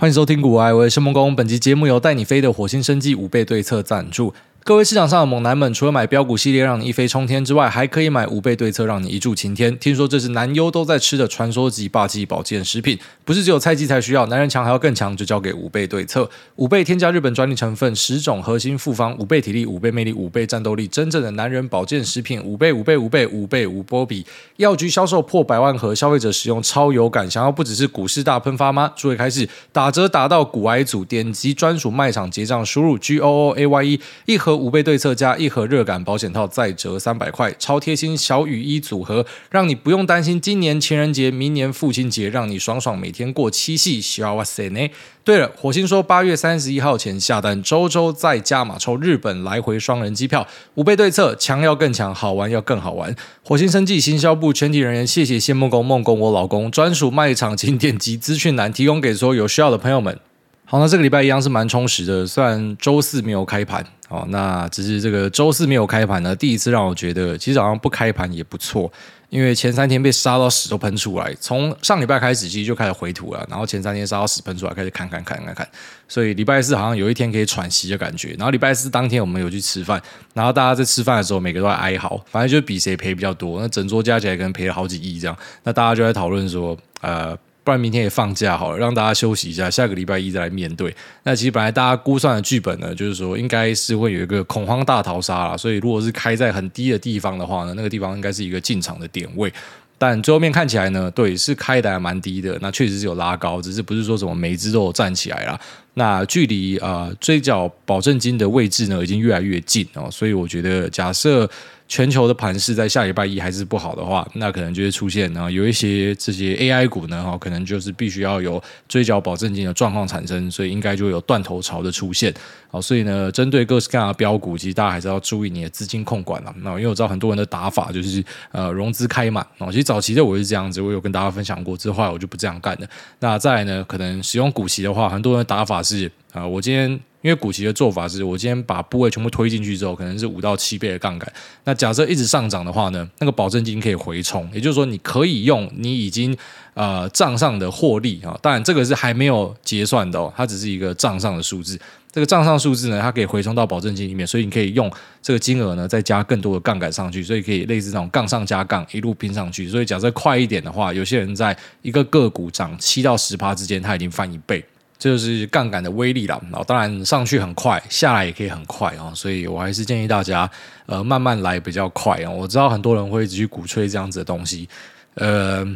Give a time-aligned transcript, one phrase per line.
[0.00, 1.36] 欢迎收听股癌，我是梦工。
[1.36, 4.32] 本集节目由带你飞的火星生计五倍对策赞助。
[4.62, 9.76] 各位市场上的猛男们，除了买标股系列让你一飞冲天之外，还可以买五倍对策让你一柱擎天。
[9.78, 16.28] 听说这是男优都在吃的传说级霸气保健食品，不是只有菜鸡才需要，男人强还要更强，就交给五倍对策。
[16.56, 24.26] 五倍添加日本专利成分，十种核心复方，五倍体力，五倍魅力，五倍战斗力，真正的男人保健食品，五倍五倍五倍五倍五波比。
[24.58, 27.28] 药局销售破百万盒，消费者使用超有感。
[27.28, 28.92] 想要不只是股市大喷发吗？
[28.94, 34.49] 注意开始打折打到股癌组，点击专属卖场结账，输入 G O O A Y E 一盒。
[34.56, 44.00] 五倍对策加一盒热感保险套，再折三百块，超贴心小雨衣组合，让你不用担心今年情人节、明年父亲节，让你爽爽每天过七夕。
[44.00, 44.88] 小哇塞呢？
[45.22, 50.46] 对了，火星说八月三十一号前下单，周周再加码抽日本来回双人机票。
[50.74, 53.14] 五倍对策，强要更强，好玩要更好玩。
[53.44, 60.18] 火星生计行销部全体人员，谢谢谢梦工孟工我老公专属卖场，请点击资讯栏提供给所有有需要的朋友们。
[60.64, 63.84] 好，那这个礼拜一样是蛮充实的，虽然周四没有开盘。
[64.10, 68.92] 哦，那只是这个周四没有开盘呢，第一次让我觉得其实好像不开盘也不错，
[69.28, 75.68] 因为前三天被杀到屎都喷出来，从上礼拜开始其实就开始回吐了，然后前三天杀到屎喷出来，开始砍砍砍砍砍，
[76.08, 80.02] 所以礼拜四好像有一天可以喘息的感觉，然后礼拜四当天我们有去吃饭，
[80.34, 87.38] 然后大家在吃饭的时候每个都在哀嚎，反正就比谁赔比较多，那整桌加起来可能赔了好几亿这样，那大家就在讨论说，呃。
[87.62, 90.94] 不然明天也放假好了，让大家休息一下，下个礼拜一再来面对。
[91.24, 99.52] 那其实本来大家估算的剧本呢，就是说应该是会有一个恐慌大逃杀啦，所以如果是开在很低的地方的话呢，那个地方应该是一个进场的点位。
[99.98, 105.60] 但最后面看起来呢，对，是开的还蛮低的，那确实是有拉高，只是不是说什么每只都有站起来啦。
[105.94, 111.48] 那距离啊、呃、追缴保证金的位置呢，已经越来越近哦，所以我觉得假设。
[111.90, 122.32] 全球的盘势在下礼拜一还是不好的话，那可能就会出现啊，有一些这些 AI 股呢，哈，可能就是必须要有追缴保证金的状况产生，所以应该就有断头潮的出现。
[122.70, 126.54] 好，所以呢，针对各式各样的标股，其实大家还是要注意你的资金控管了。
[126.58, 132.86] 那因为我知道很多人的打法就是呃融资开满哦，其实早期的我是这样子，我有跟大家分享过，之后来我就不这样干了。
[133.18, 137.00] 那再来呢，可能使用股息的话，很多人的打法是啊、我今天。
[137.22, 141.30] 因为股息的做法是，我今天把部位全部推进去之后，可能是五到七倍的杠杆。
[141.64, 146.34] 那假设一直上涨的话呢，那个保证金可以回冲，也就是说，你可以用你已经
[146.72, 151.78] 呃账上的获利啊，当然这个是还没有结算的哦，它只是一个账上的数字。
[152.10, 159.68] 这个账上数字呢，它可以回冲到保证金里面，所以你可以用这个金额呢再加更多的杠杆上去，所以可以类似那种杠上加杠一路拼上去。
[159.68, 164.64] 所以假设快一点的话，有些人在一个个股涨七到十趴之间，它已经翻一倍。
[165.00, 170.48] 这就是杠杆的威力了，然后当然上去很快，下来也可以很快啊，所以我还是建议大家，
[170.84, 172.30] 呃，慢慢来比较快啊。
[172.30, 174.68] 我知道很多人会一直去鼓吹这样子的东西，
[175.14, 175.66] 呃，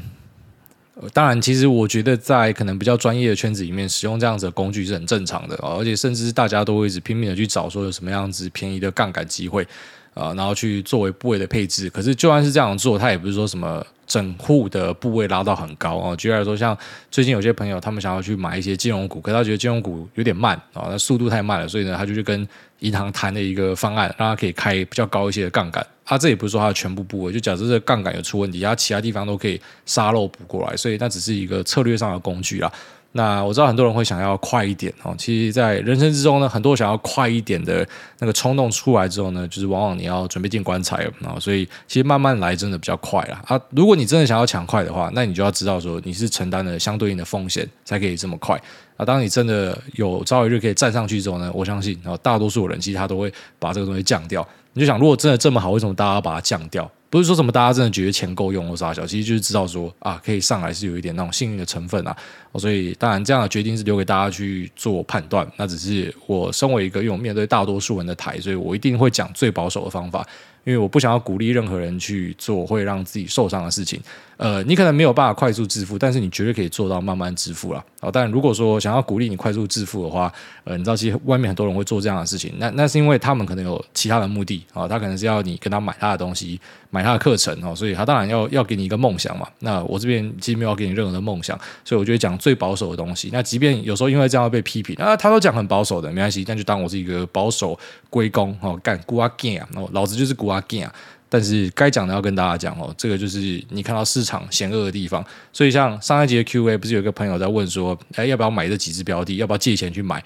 [1.12, 9.66] 当然，其实我觉得在可能比较专业的圈子里面，使用这样子的工具是很正常的，而且甚至大家都会一直拼命的去找说有什么样子便宜的杠杆机会。
[10.14, 16.14] 啊，然后去作为部位的配置，可是就算是这样做，它也不是说什么整户的部位拉到很高哦。
[16.14, 16.76] 举例来说，像
[17.10, 22.46] 最近有些朋友他们想要去买一些金融股，可他觉得金融股有点慢啊，那速度太慢了，所以呢，他就去跟
[22.78, 25.84] 银行谈了一个方案，让他可以开比较高一些的杠杆。
[26.04, 32.70] 啊，这也不是说它的全部部位，就假设这个杠杆有出问题，它其他地方都可以沙漏补过来，所以那只是一个策略上的工具啦。
[33.16, 37.86] 那我知道很多人会想要快一点哦，其实，在人生之中呢，很多想要快一点的
[38.18, 43.60] 那个冲动出来之后呢，就是往往你要准备进棺材了啊，所以其实慢慢来真的比较快啦啊。
[43.70, 48.60] 如果你真的想要抢快的话，那你就要知道说你是承担了相对应的风险才可以这么快
[48.96, 49.04] 啊。
[49.04, 54.44] 当你真的有朝一日可以站上去之后呢，我相信啊，大多数人其实他都会把这个东西降掉。
[54.74, 56.90] 你就想，如果真的这么好，为什么大家把它降掉？
[57.08, 62.16] 不是说什么大家真的觉得钱够用或啥小，其实就是知道说啊，可以上来是有一点那种幸运的成分啊，
[62.56, 65.46] 所以当然这样的决定是留给大家去做判断。
[65.56, 70.26] 那只是我身为一个用面对大多数人的台，所以我一定会讲最保守的方法。
[70.64, 74.00] 因为我不想要鼓励任何人去做会让自己受伤的事情。
[74.36, 77.84] 呃，你可能没有办法快速致富，但是你绝对可以做到慢慢致富了。
[78.00, 80.32] 哦，但如果说想要鼓励你快速致富的话，
[80.64, 86.60] 呃，你知道其实外面很多人会做这样的事情，那那是因为他们可能有其他的目的啊，他可能是要你跟他买他的东西，
[86.90, 89.48] 买他的课程哦，所以他当然要要给你一个梦想嘛。
[89.60, 93.30] 那我这边其实没有给你任何的梦想，所以我就会讲最保守的东西。
[93.32, 97.78] 那即便有时候因为这样被批评啊，他都讲很保守的，没关系，那就当我是一个保守
[98.10, 100.92] 归公哦，干孤阿健啊，老子就是孤阿健啊。
[101.28, 105.24] 但是该讲的要跟大家讲哦，这个就是你看到市场险恶的地方。
[105.52, 109.36] 所以像上一集的 Q&A 不是有一个朋友在问说，哎，要不要买这几只标的？
[109.36, 110.22] 要不要借钱去买？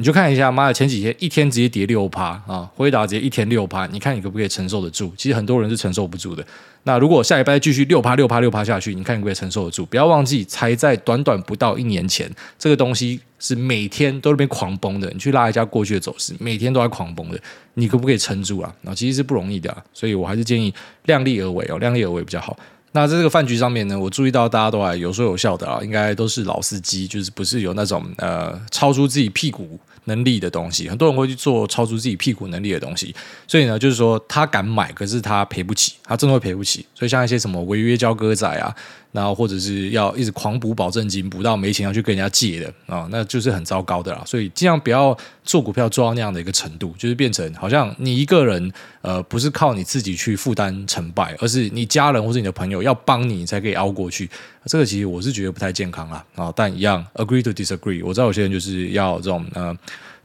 [0.00, 5.12] 你就看一下，妈的，前几天一天直接跌六趴啊，辉达直接一天六趴，你看你可不可以承受得住？
[5.14, 6.42] 其实很多人是承受不住的。
[6.84, 9.84] 那如果下礼拜继续六趴六趴六趴下去，你看你可不可以承受得住？
[9.84, 15.06] 不要忘记，才在短短不到一年前，这个东西是每天都在那边狂崩的。
[15.10, 17.38] 你去拉一下过去的走势，每天都在狂崩的，
[17.74, 18.74] 你可不可以撑住啊？
[18.80, 20.72] 那其实是不容易的，所以我还是建议
[21.04, 22.58] 量力而为哦，量力而为比较好。
[22.92, 29.78] 那在这个饭局上面呢，我注意到大家都还有说有笑的啊，应该都是老司机，就是不是有那种呃超出自己屁股。
[30.04, 33.14] 能力的东西，很多人会去做超出自己屁股能力的东西，
[33.46, 36.84] 所以呢，就是说他敢买，可是他赔不起，他真的会赔不起。
[36.94, 38.74] 所以像一些什么违约交割仔啊，
[39.12, 44.22] 然后或者是要一直狂补保证金，补到没钱要去跟人家借的啊、那就是很糟糕的啦。
[44.24, 48.72] 所以尽量不要做股票做到那样的一个程度，就是变成好像你一个人
[49.02, 54.30] 呃，不是靠你自己去负担成败，而是你家人或者你的朋友要帮你，才可以熬过去。
[54.66, 56.52] 这个其实我是觉得不太健康啊啊！
[56.54, 58.04] 但一样，agree to disagree。
[58.04, 59.76] 我知道有些人就是要这种呃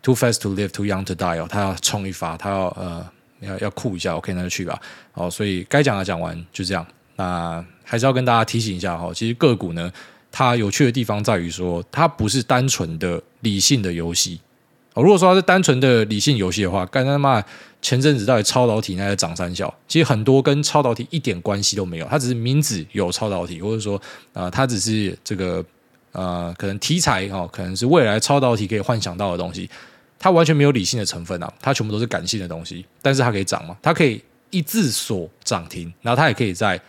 [0.03, 3.09] ，too fast to live, too young to die 哦，他要冲一发，他要呃
[3.39, 4.79] 要要酷一下，OK，那就去吧。
[5.13, 6.85] 哦，所以该讲的讲完就这样。
[7.15, 9.89] 那还是要跟大家提醒一下哈，其实个股呢，
[10.31, 14.41] 它有趣的地方在于说，它不是单纯的理性的游戏。
[14.95, 17.41] 哦，如果说它是单纯的理性游戏的话，干他妈！
[17.81, 24.01] 前阵子到底超导体那些涨三小，其实很多跟超导体一点关系都没有，它只是名字有超导体，或者说
[24.33, 25.63] 啊、它只是这个
[26.13, 29.69] 呃，可能题材哦，可能是未来超导体可以幻想到的东西，
[30.17, 36.81] 它完全没有理性的成分啊，它全部都是感性的东西，但是它可以涨嘛，它可以一字锁涨停，然后它也可以在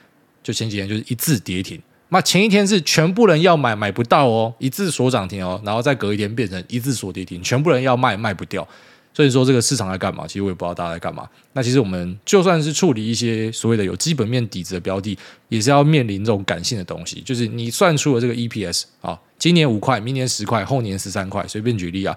[0.47, 8.65] 就前几天就是一字跌停，那前一天是全部人要买买不到哦，一字锁涨停哦，然后再隔一天变成一字锁跌停，全部人要卖卖不掉。
[9.13, 10.25] 所以说这个市场在干嘛？
[10.25, 11.29] 其实我也不知道大家在干嘛。
[11.55, 17.21] 那其实我们就算是处理一些所谓的有基本面底子的标的，也是要面临这种感性的东西。
[17.23, 22.17] 就是你算出了这个 EPS 啊，今年五块，明年十块，后年十三块，随便举例啊。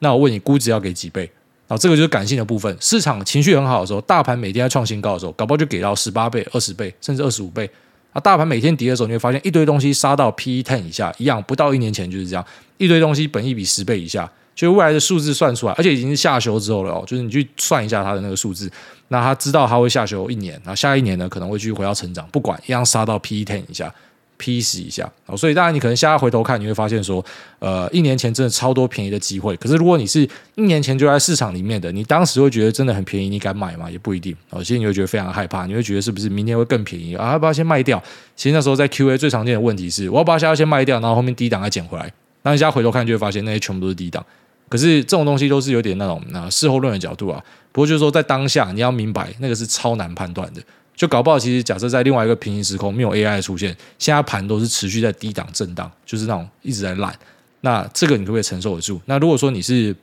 [0.00, 1.30] 那我问你，估值要给几倍？
[1.70, 2.76] 啊，这个就是感性的部分。
[2.80, 7.70] 市场情绪很好的时候，大盘每天在创新高的时候，搞不好就给到十八倍、二十倍，甚至二十五倍。
[8.12, 12.44] 啊，大盘每天跌的时候，你会发现一堆东西杀到 PE ten 以下，一样不到一年前就是这样，
[12.76, 14.28] 一堆东西本一比十倍以下。
[14.52, 17.02] 就是未来的数字算出来，而且已经是下修之后了哦。
[17.06, 18.70] 就是你去算一下它的那个数字，
[19.08, 23.94] 那他知道他会下修一年，然后下一年呢可能会继续回到成长，不管一样杀到 P E ten 以下
[24.40, 25.36] ，P 十以下哦。
[25.36, 27.22] 所以当然你可能现在回头看，你会发现说，
[27.58, 29.54] 呃，一年前真的超多便宜的机会。
[29.58, 33.90] 可是如果你是一年前就在市场里面的，你当时会觉得真的很便宜，你敢买吗？
[33.90, 34.64] 也不一定哦。
[34.64, 37.32] 其实你会觉得非常害怕，你会觉得是不是明天会更便宜啊？
[37.32, 38.02] 要不要先卖掉？
[38.34, 42.10] 其实那时候在 Q A 最常见的问题是，我要不要现在先卖掉，然后后面低档再捡回来？
[42.42, 44.24] 那你现在回头看，就会发现那些全部都是低档。
[44.70, 47.42] 可是这种东西都是有点那种啊事后论的角度啊，
[47.72, 50.62] 不过就是说在当下你要明白那个是超难判断的，
[51.00, 57.18] 就搞不好其实假设在另外一个平行时空没有 AI 的出现，现在盘都是持续在低档震荡，就是那种一直在烂，
[57.62, 59.00] 那这个你可不可以承受得住？
[59.06, 59.96] 那如果说你是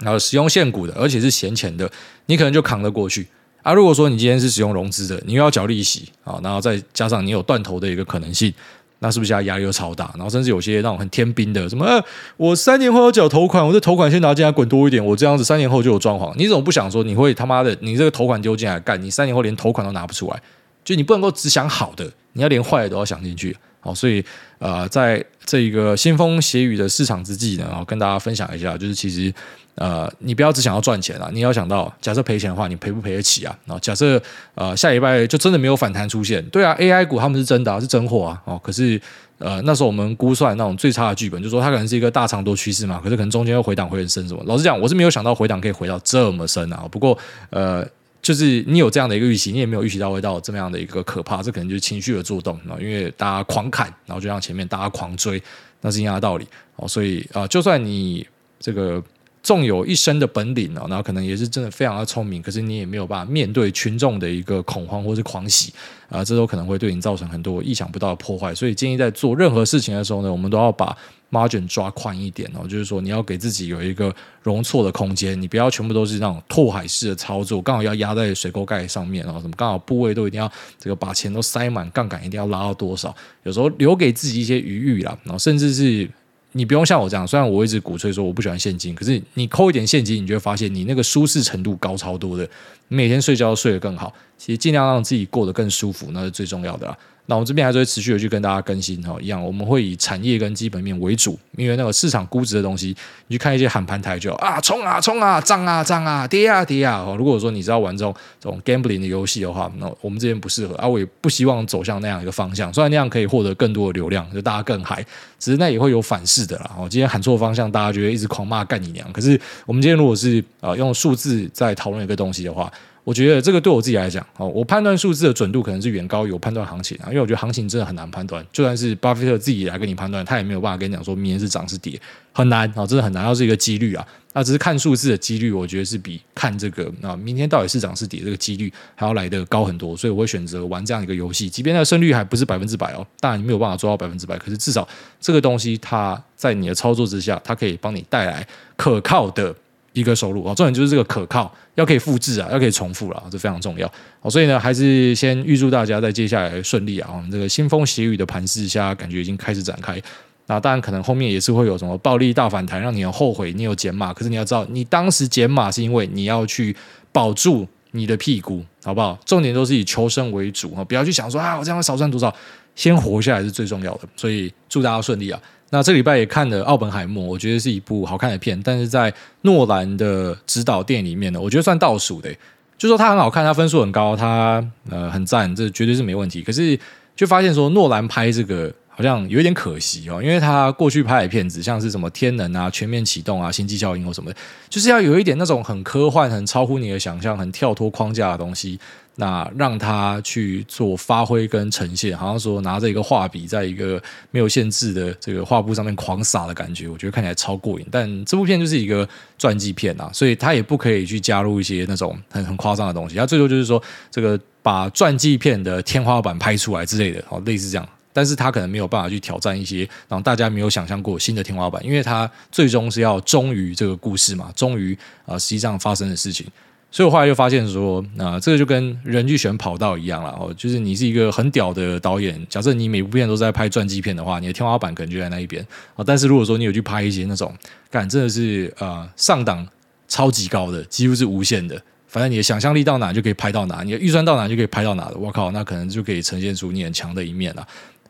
[0.00, 1.90] 呃使用现股的，而且是闲钱的，
[2.26, 3.26] 你可能就扛得过去
[3.62, 3.72] 啊。
[3.72, 8.52] 如果说你今天是使用融资的，你又要缴利息啊，然后再加上你有断头的一个可能性。
[9.00, 10.10] 那是不是现在压力又超大？
[10.14, 12.02] 然后甚至有些那种很天兵的，什么、
[12.36, 16.32] 我三年后要缴头款，我这头款先拿进来滚多一点，我这样子三年后就有装潢。
[16.36, 20.42] 你怎么不想说你会他妈的，你这个头款丢进来干，你三年后连头款都拿不出来？
[20.84, 23.56] 就你不能够只想好的，你要连坏的都要想进去。
[23.80, 24.24] 好，所以
[24.58, 29.32] 呃，在这个腥风血雨的市场之际呢，跟大家分享一下，就是其实。
[29.76, 33.54] 呃，你不要只想要赚钱啊，你要想到，假设赔钱的话，你赔不赔得起啊？
[33.66, 34.20] 然后假设
[34.54, 38.42] 呃下礼拜就真的没有反弹出现，对啊，AI 股他们是真的啊，是真货啊。
[38.46, 38.98] 哦，可是
[39.38, 44.42] 呃那时候我们估算那种最差的剧本，就说它可能是一个大长多趋势嘛，可是可能中间又回档回很深什么。
[44.46, 46.88] 老实讲，我是没有想到回档可以回到这么深啊。
[46.90, 47.18] 不过
[47.50, 47.86] 呃，
[48.22, 55.42] 就是你有这样的一个预期，你也没有预期到会到这么样的一个可怕，这可能就是情绪的作动啊，因为大家狂砍，然后就像前面大家狂追，
[55.82, 56.48] 那是一样的道理。
[56.76, 58.26] 哦，所以啊，呃，就算你
[58.58, 59.02] 这个。
[59.46, 65.72] 纵有一身的本领哦，然后可能也是真的非常的聪明，可是你也没有办法面对群众的一个恐慌或是狂喜
[66.08, 68.52] 啊，这都可能会对你造成很多意想不到的破坏。
[68.52, 70.98] 所以建议在做任何事情的时候呢，我们都要把
[71.30, 74.12] margin 抓宽一点哦，就是说你要给自己有一个
[74.42, 86.10] 容错的空间，你不要全部都是那种拓海式的操作，刚好要压在水沟盖上面哦，什么刚好部位都一定要这个把钱都塞满，杠杆一定要拉到多少，有时候留给自己一些余裕啦，然后甚至是。
[86.56, 92.48] 你不用像我这样，虽然我一直鼓吹说我不喜欢现金，可是你扣一点现金，你就会发现你那个舒适程度高超多的，
[92.88, 94.10] 你每天睡觉都睡得更好。
[94.38, 96.96] 其实尽量让自己过得更舒服，那是最重要的啦。
[97.26, 107.04] 那我们这边还是会持续的去跟大家更新哈，一样我们会以产业跟基本面为主，因为那个市场估值的东西，你去看一些喊盘台就啊冲啊冲啊涨啊涨啊跌啊跌啊。
[107.18, 112.72] 如果说你知道玩这种这种 gambling 的游戏的话，那我们这边不适合啊，我也不希望走向那样一个方向。
[112.72, 115.04] 虽然那样可以获得更多的流量，就大家更嗨，
[115.38, 116.70] 只是那也会有反噬的啦。
[116.78, 119.10] 我今天喊错方向，大家就会一直狂骂干你娘。
[119.12, 122.72] 可是我们今天如果是啊用数字在讨论一个东西的话。
[123.06, 128.44] 我觉得这个对我自己来讲，哦，我判断数字的准度可能是远高于我判断行情，因为我觉得行情真的很难判断。
[128.52, 131.96] 就算是巴菲特自己来跟你判断，他也没有办法跟你讲说明天是涨是跌，
[132.32, 133.24] 很难啊，真的很难。
[133.24, 139.96] 要是一个几率啊，那只是看数字的几率，我觉得是比看这个啊明天到底是涨是跌这个几率还要来得高很多。
[139.96, 144.88] 所以我会选择玩这样一个游戏，即便那个胜率还不是百分之百哦，当然你没有办法做到百分之百，可是至少
[145.20, 148.44] 这个东西它在你的操作之下，它可以帮你带来
[148.76, 149.54] 可靠的。
[149.96, 153.90] 一个收入啊，重点就是这个可靠，要可以复制啊，要可以重复了，这非常重要。
[154.28, 157.08] 所以呢，还是先预祝大家在接下来顺利啊。
[157.14, 160.00] 我们这个腥风血雨的盘势下，感觉已经开始展开。
[160.48, 164.12] 那当然，可能后面也是会有什么暴力大反弹，让你很后悔你有减码。
[164.12, 166.76] 可是你要知道，你当时减码是因为你要去
[167.10, 169.18] 保住你的屁股，好不好？
[169.24, 172.30] 重点都是以求生为主啊，不要去想说啊，我这样会少赚多少，
[172.74, 174.00] 先活下来是最重要的。
[174.14, 175.40] 所以祝大家顺利啊。
[175.76, 182.34] 那这礼拜也看了《奥本海默》，我觉得是一部好看的片，但是在诺兰的指导电影里面呢，我觉得算倒数的。
[182.78, 186.40] 就说它很好看，它分数很高，它呃很赞，这绝对是没问题。
[186.40, 186.78] 可是
[187.14, 194.36] 就发现说，诺兰拍这个好像有一点可惜哦，因为他过去拍的片子，像是什么《天能》啊、《全面启动》啊、《星际效应》或什么的，
[194.70, 198.80] 就是要有一点那种很科幻、很超乎你的想象、很跳脱框架的东西。
[199.18, 207.86] 那让他去做发挥跟呈现，好像说拿着一个画笔，在一个没有限制的这个画布上面狂撒的感觉，我觉得看起来超过瘾。
[207.90, 213.16] 但这部片就是一个传记片啊，所以他也不可以去加入一些那种很很夸张的东西。
[213.16, 217.88] 他最多就是说，这个把传记片的天花板拍出来之类的，哦，类似这样。
[218.16, 224.96] 但是他可能没有办法去挑战一些让大家没有想象过新的天花板，因为他最终是要忠于这个故事嘛，忠于
[225.26, 226.46] 啊实际上发生的事情。
[226.90, 235.62] 所以我后来就发现说，啊、这个就跟人去选跑道一样了哦，就是你是一个很屌的导演，假设你每部片都在拍传记片的话，你的天花板可能就在那一边
[235.94, 236.02] 啊。
[236.06, 237.54] 但是如果说你有去拍一些那种，
[237.90, 239.66] 干真的是呃上档
[240.08, 247.66] 超级高的，几乎是无限的，反正你的想象力到哪就可以拍到哪，你的预算到哪就可以拍到哪的，我靠，那可能就可以呈现出你很强的一面了。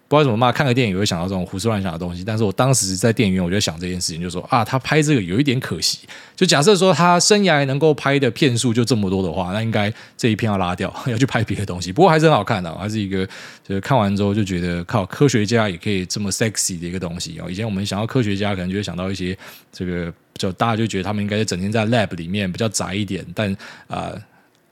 [0.08, 2.22] 不知道怎么骂，看个电影也会想到这种胡思乱想的东西。
[2.22, 6.00] 但是我当时在电影院，我就想这件事情，就说啊，他拍这个有一点可惜。
[6.36, 11.92] 就假设说他生涯能够拍的片数就这么多的话，那应该这一片要拉掉， 要去拍别的东西。
[11.92, 13.26] 不过还是很好看的，还是一个
[13.66, 17.50] 就是看完之后就觉得靠科学家也可以这么 sexy 的一个东西哦。
[17.50, 19.36] 以前我们想到科学家，可能就会想到一些
[19.72, 23.56] 这个，就大家就觉得他们应该是整天在 lab 里面比较宅一点，但
[23.88, 24.12] 啊。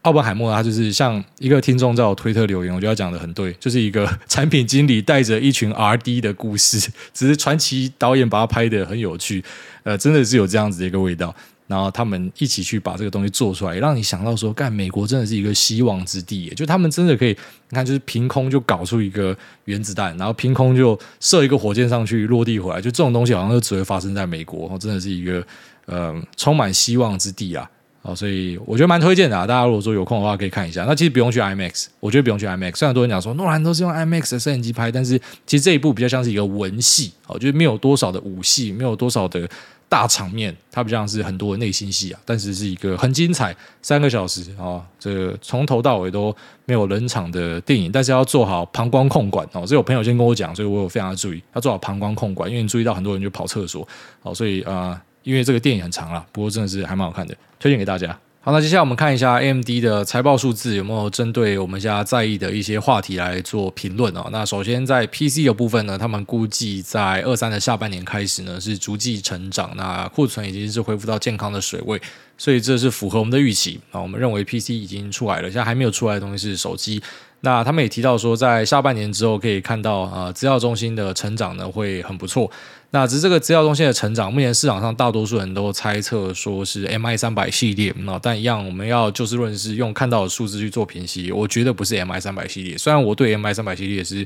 [0.04, 9.42] 奥本海默，他就是像一个听众在我推特留言，我觉得他讲的很对，就是一个产品经理带着一群 R&D 的故事， 只是传奇导演把它拍得很有趣，
[9.82, 11.34] 呃，真的是有这样子的一个味道。
[11.66, 17.30] 然后他们一起去把这个东西做出来，让你想到说，干美国真的是一个希望之地，就他们真的可以，
[17.70, 19.34] 你看，就是凭空就搞出一个
[19.64, 25.42] 原子弹，然后凭空就射一个火箭上去落地回来，就这种东西好像就只会发生在美国，真的是一个
[25.86, 27.66] 呃充满希望之地啊。
[28.06, 29.46] 哦，所以我觉得蛮推荐的！
[29.46, 30.84] 大家如果说有空的话，可以看一下。
[30.84, 32.76] 那其实不用去 IMAX，我觉得不用去 IMAX。
[32.76, 39.48] 虽然很多人讲说诺兰都是用 IMAX 的摄影机拍，但是其实这一部比较像是一个文戏，哦，就是没有多少的武戏，没有多少的
[39.88, 42.20] 大场面，它比较像是很多的内心戏啊。
[42.26, 47.90] 但是是一个很精彩，三个小时啊，哦，这从头到尾都没有冷场的电影。
[47.90, 53.88] 但是要做好膀胱控管哦，这有朋友先跟我讲，所以我有非常注意，要做好膀胱控管，因为你注意到很多人就跑厕所，
[54.20, 55.00] 哦，所以啊。
[55.24, 58.16] 因为这个电影很长了，不过真的是还蛮好看的，推荐给大家。
[58.42, 64.28] 好，那接下来我们看一下 AMD 的财报数字有没有针对我们现在在意的一些话题来做评论哦。
[64.30, 71.98] 那首先在 PC 的部分呢，他们估计在二三的下半年开始呢是逐季成长，那库存已经是恢复到健康的水位，
[72.36, 73.98] 所以这是符合我们的预期啊。
[73.98, 77.02] 我们认为 PC 已经出来了，现在还没有出来的东西是手机。
[77.40, 82.50] 那他们也提到说，在下半年之后可以看到啊，资料中心的成长呢会很不错。
[82.94, 91.32] 那只是这个资料中心的成长，目前市场上大多数人都猜测说是 MI 三百系列，那但一样我们要就事论事，用看到的数字去做评析。
[91.32, 94.24] 我觉得不是 MI 三百系列，虽然我对 MI 三百系列是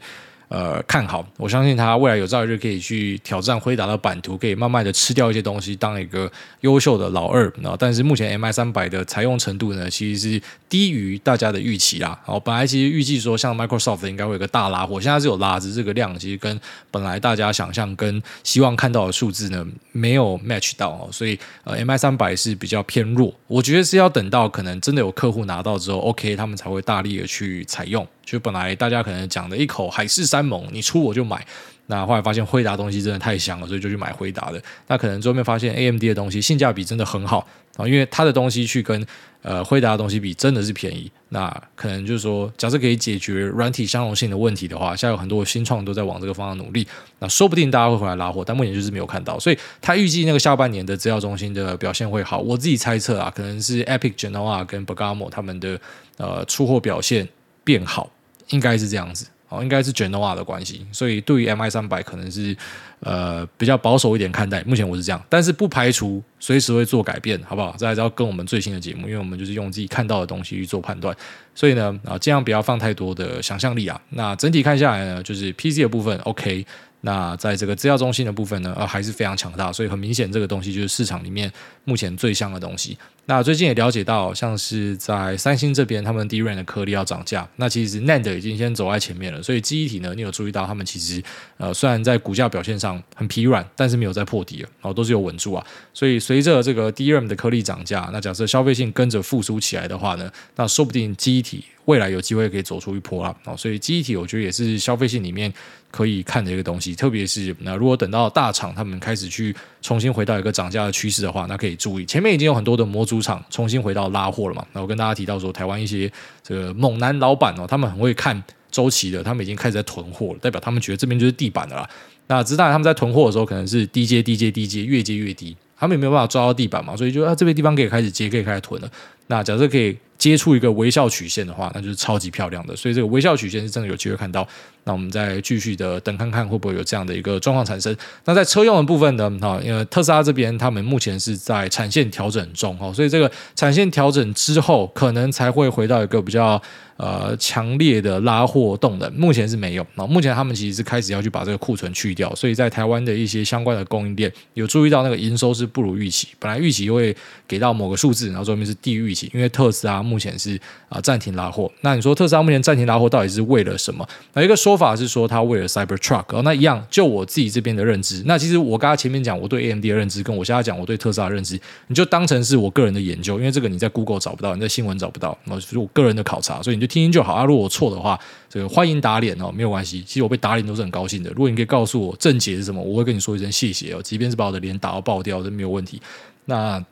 [0.48, 1.26] 呃看好。
[1.36, 7.52] 我相信它未来有朝一日可以去挑战辉达的版图，可以慢慢的吃掉一些东西，当一个优秀的老二。
[7.60, 12.08] 那但是目前 MI 三百的采用程度呢，其实是低于大家的预期啦。
[12.26, 23.34] 然后本来其实预计说像 Microsoft 应该会有个大拉货，现在是有拉，只是这个量其实跟本来大家想象跟希望看到的数字呢没有 match 到哦，所以呃 MI 三百是比较偏弱。
[23.46, 28.06] 我觉得是要等到可能真的有客户拿到之后，OK，他们才会大力的去采用。
[28.30, 31.46] 就本来大家可能讲的一口海誓山盟，你出我就买。
[31.90, 34.62] 那后来发现辉达东西真的太香了，所以就去买辉达的。
[34.88, 37.38] 那可能最后面发现 AMD 的东西性价比真的很好
[37.76, 39.02] 啊，因为它的东西去跟
[39.40, 41.10] 呃辉达的东西比真的是便宜。
[41.30, 46.86] 那可能就是说，假设可以解决软体相容性的问题的话，现在有很多新创都在往这个方向努力。
[47.20, 49.40] 那说不定大家会回来拉货，但目前就是没有看到。
[49.40, 52.38] 所以他预计那个下半年的资料中心的表现会好。
[52.38, 55.80] 我自己猜测啊，可能是 Epic Genoa 跟 Bergamo 他们的
[56.18, 57.26] 呃出货表现
[57.64, 58.10] 变好。
[58.48, 62.56] 应该是这样子，哦，应该是 Genoa 的关系，所以对于 MI 三百可能是
[63.00, 64.62] 呃比较保守一点看待。
[64.64, 67.74] 目前我是这样，但是不排除随时会做改变，好不好？
[67.78, 71.16] 这还是要跟我们最新的节目，因为我们就是用自己看到的东西去做判断，
[71.54, 74.00] 所以呢，啊，尽量不要放太多的想象力啊。
[74.10, 76.66] 那整体看下来呢，就是 PC 的部分 OK。
[77.00, 81.48] 那在这个资料中心的部分呢，呃，还是非常强大，所以很明显这个东西就是市场里面
[81.84, 82.98] 目前最香的东西。
[83.30, 91.22] 那最近也了解到，像是在三星这边，他们 DRAM 的颗粒要涨价，那其实 NAND 已经先走在前面了，所以记忆体呢，你有注意到他们其实
[91.58, 95.62] 呃，虽然在股价表现上很疲软，但是没有再破底了，然后都是有稳住啊。
[95.92, 103.36] 所以随着这个 DRAM 的颗粒涨价，那假设消费性跟着复苏起来的话呢，那说不定记忆体未来有机会可以走出一波啦。
[103.44, 105.52] 哦，所以记忆体我觉得也是消费性里面。
[105.90, 114.66] 可以看的一个东西，特别是那如果等到大厂他们开始去重新回到一个涨价的趋势的话，那可以注意前面已经有很多的模组厂重新回到拉货了嘛。
[114.72, 116.10] 那我跟大家提到说，台湾一些
[116.42, 121.88] 这个猛男老板哦，他们很会看周期的，他们已经开始在囤货了，代表他们觉得这边就是地板的啦。
[122.26, 128.90] 那之但他们在囤货的时候，可能是低接低接低接，越接越低，他们也没有办法抓到地板嘛，所以就啊这边地方可以开始接，可以开始囤了。
[129.28, 129.96] 那假设可以。
[130.18, 132.74] 接触一个微笑曲线的话，那就是超级漂亮的。
[132.74, 134.46] 所以这个微笑曲线是真的有机会看到。
[134.84, 137.94] 那我们再继续的等看看会不会有这样的一个状况产生。
[138.24, 139.30] 那在车用的部分呢？
[139.38, 146.60] 哈，因为特斯拉这边他们目前是在产线调整中哈，所以这个产线调整之后，可能才会回到一个比较
[146.96, 149.12] 呃强烈的拉货动能。
[149.12, 149.86] 目前是没有。
[149.96, 152.34] 那目前他们其实是开始要去把这个库存去掉。
[152.34, 157.14] 所以在台湾的一些相关的供应链有注意到那个营收是不如预期，本来预期会
[157.46, 160.02] 给到某个数字，然后后面是低于预期，因为特斯拉。
[160.08, 164.08] 目前是啊暂停拉货，那你说特斯拉目前暂停拉货到底是为了什么？
[164.32, 168.22] 那一个说法是说它为了 Cybertruck 哦，那一样就我自己这边的认知。
[168.24, 177.44] 那其实我刚刚前面讲我对 AMD 的认知，跟我现在讲我对特斯拉的认知，你就当成是我个人的研究，因为这个你在 Google 找不到，你在新闻找不到，那是我个人的考察，所以你就听听就好啊。
[177.44, 180.02] 如果我错的话，这个欢迎打脸哦，没有关系。
[180.06, 181.30] 其实我被打脸都是很高兴的。
[181.30, 186.00] 如果你可以告诉我正解是什么，我会跟你说一声谢谢哦，即便是把我的脸打到爆掉，这没有问题。
[186.44, 186.84] 那。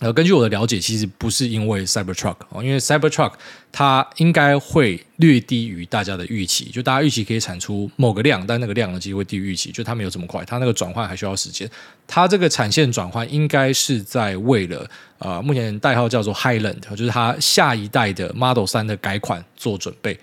[0.00, 3.32] 呃，根据我的了解，其实不是因为 Cybertruck 哦，因为 Cybertruck
[3.70, 11.70] 它应该会略低于大家的预期，就大家预期可以产出某个量，但那个量呢，其实会低于预期，就它没有这么快，它那个转换还需要时间。
[12.08, 14.84] 它这个产线转换应该是在为了
[15.18, 20.18] 呃，目前代号叫做 Highland，就是它下一代的 Model 3的改款做准备。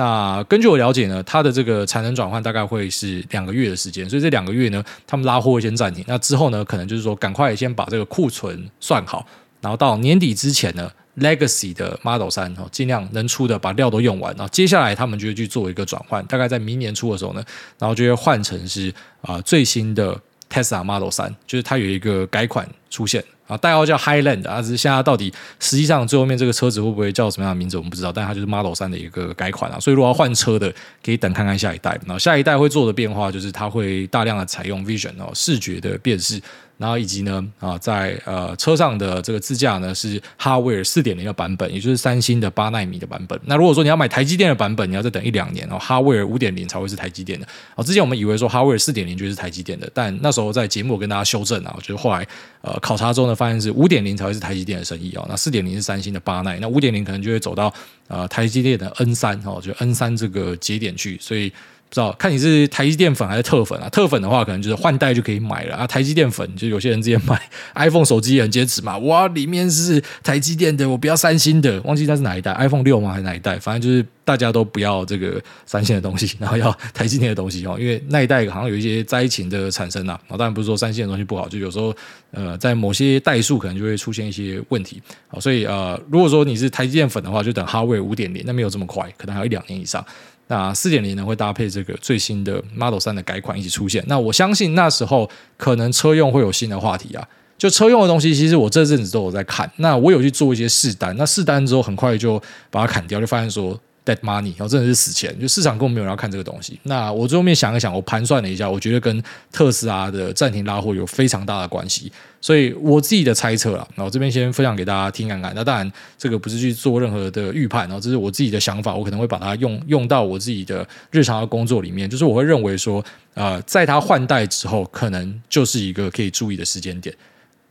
[0.00, 6.02] 那根据我了解呢，它的这个产能转换大概会是两个月的时间，所以这两个月呢，他们拉货会先暂停。
[6.08, 9.26] 那之后呢，可能就是说赶快先把这个库存算好，
[9.60, 17.44] 然后到年底之前呢，Legacy 的 Model 三哦，尽量能出的把料都用完，然后接下来他们就会去做一个转换，大概在明年初的时候呢，
[17.78, 23.22] 然后就会换成是啊、最新的 Tesla Model 三，就是它有一个改款出现。
[23.50, 28.12] 啊，代号叫 Highland 啊，只是现在到底实际上最后面这个车子会不会叫什么样的名字，我们不知道。
[28.12, 30.72] 但它就是 Model 三的一个改款啊，所以如果要换车的，
[31.04, 31.90] 可以等看看下一代。
[32.06, 36.40] 然后下一代会做的变化就是它会大量的采用 Vision 哦，视觉的辨识。
[36.80, 43.38] 然后以及呢，啊，在呃车上的这个支架呢是哈威尔四点零的版本，也就是三星的八奈米的版本。
[43.44, 47.46] 那如果说你要买台积电的版本，你要再等一两年哦哈威尔五点零才会是台积电的。
[47.74, 52.26] 哦，之前我们以为说哈威尔四点零就是台积电的，但那时候在节目我跟大家修正啊，我觉得后来
[52.62, 55.26] 呃考察之后呢，发现是五点零才会是台积电的生意哦。
[55.28, 57.70] 那四点零是三星的八奈，那五点零可能就会走到
[58.08, 61.52] 呃台积电的 N 三哦，就 N 三这个节点去，所以。
[61.90, 63.88] 不知道看你是台积电粉还是特粉啊？
[63.88, 65.84] 特粉的话，可能就是换代就可以买了啊。
[65.84, 67.36] 台积电粉，就有些人直接买
[67.74, 68.96] iPhone 手机也很坚持嘛。
[68.98, 71.80] 哇，里面是台积电的，我不要三星的。
[71.80, 73.10] 忘记它是哪一代，iPhone 六吗？
[73.10, 73.58] 还是哪一代？
[73.58, 77.76] 反正就是大家都不要这个三星的东西，然后要台积电的东西哦。
[77.76, 80.16] 因为那一代好像有一些灾情的产生啊。
[80.28, 81.92] 当然不是说三星的东西不好，就有时候
[82.30, 85.02] 呃，在某些代数可能就会出现一些问题。
[85.26, 90.06] 好，所以呃，如果说你是台积电粉的话，就等 Hardware 五点零，那没有这么快，可能还有一两年以上。
[90.50, 94.04] 那四点零呢会搭配这个最新的 Model 三的改款一起出现。
[94.08, 97.26] 那我相信那时候可能车用会有新的话题啊。
[97.56, 99.70] 就车用的东西，其实我这阵子都有在看。
[99.76, 103.78] 那我有去做一些试单，那试单之后很快就把它砍掉，就发现说
[104.18, 106.78] money，然后真的是死钱，就市场根本没有人要看这个东西。
[106.82, 112.10] 那我最后面想一想，我盘算了一下，我觉得跟特斯拉的暂停拉货有非常大的关系。
[112.42, 115.52] 所以我自己的猜测啦，然后这边先分享给大家听看看。
[115.54, 122.08] 那当然，这个不是去做任何的预判，然后这是我自己的想法，我可能会把它用用到我自己的日常的工作里面。
[122.08, 127.14] 就是我会认为说，呃，在它换代之后，可能就是一个可以注意的时间点。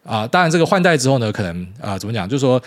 [0.03, 2.29] 啊，当然，这个换代之后呢，可能啊，怎么讲？
[2.29, 2.61] 就是说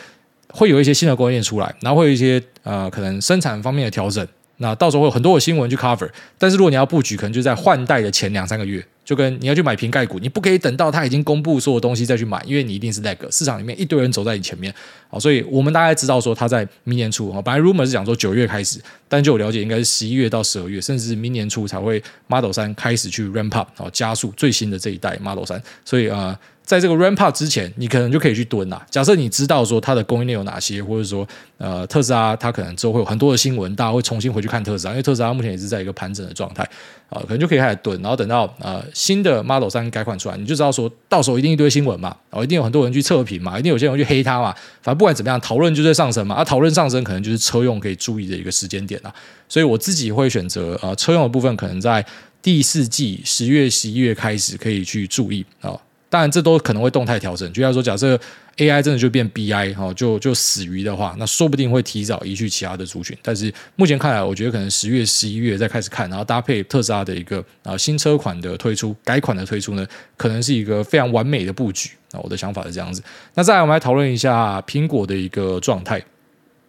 [0.53, 4.27] 会有一些新的供应链出来，然后会有一些呃，可能生产方面的调整。
[4.59, 6.09] 那到时候会有很多的新闻去 cover。
[6.39, 8.85] 但是如果你要布局，可能就在换代的前两三个月。
[9.05, 14.73] 就跟你要去买瓶盖股，你不可以等到它已经公布所有东西再去买，因为你一定是那个市场里面一堆人走在你前面，
[15.09, 26.19] 好，所以我们大概知道说它在明年初，本来 rumor 是讲说九月开始，但就我了解应该是十一月到十二月，甚至是明年初才会 Model 三开始去 ramp up，好，加速最新的这一代 Model 三，所以啊。
[26.19, 28.87] 呃在这个 ramp up 之前，你可能就可以去蹲啦。
[28.89, 31.27] 假设你知道说它的供应链有哪些，或者说
[31.59, 36.67] 呃特斯拉它可能之后会有很多的新闻，大家会重新回去看特斯拉，因为特斯拉目前也是在一个盘整的状态
[37.13, 49.15] 啊，可能就可以开始蹲，然后等到呃新的 Model 三改款出来，你就知道说到时候一定一堆新闻嘛，哦，一定有很多人去测评嘛，一定有些人去黑它嘛，反正不管怎么样，讨论就在上升嘛，啊，讨论上升可能就是车用可以注意的一个时间点啦。
[49.49, 52.05] 所以我自己会选择呃车用的部分，可能在
[52.41, 55.79] 第四季十月、十一月开始可以去注意啊。
[56.13, 57.51] 当然，这都可能会动态调整。
[57.55, 58.21] 就像说，假设
[58.59, 63.17] AI 真的就变 BI 哈，就就死鱼的话，那说不定会提早移去其他的族群。
[63.23, 69.87] 但是目前看来，我觉得可能十月、十一月再开始看，然后搭配特斯拉的一个啊新车款的推出、改款的推出呢，
[70.19, 71.89] 可能是一个非常完美的布局。
[72.11, 73.03] 啊，我的想法是这样子。
[73.33, 76.05] 那再来，我们来讨论一下苹果的一个状态。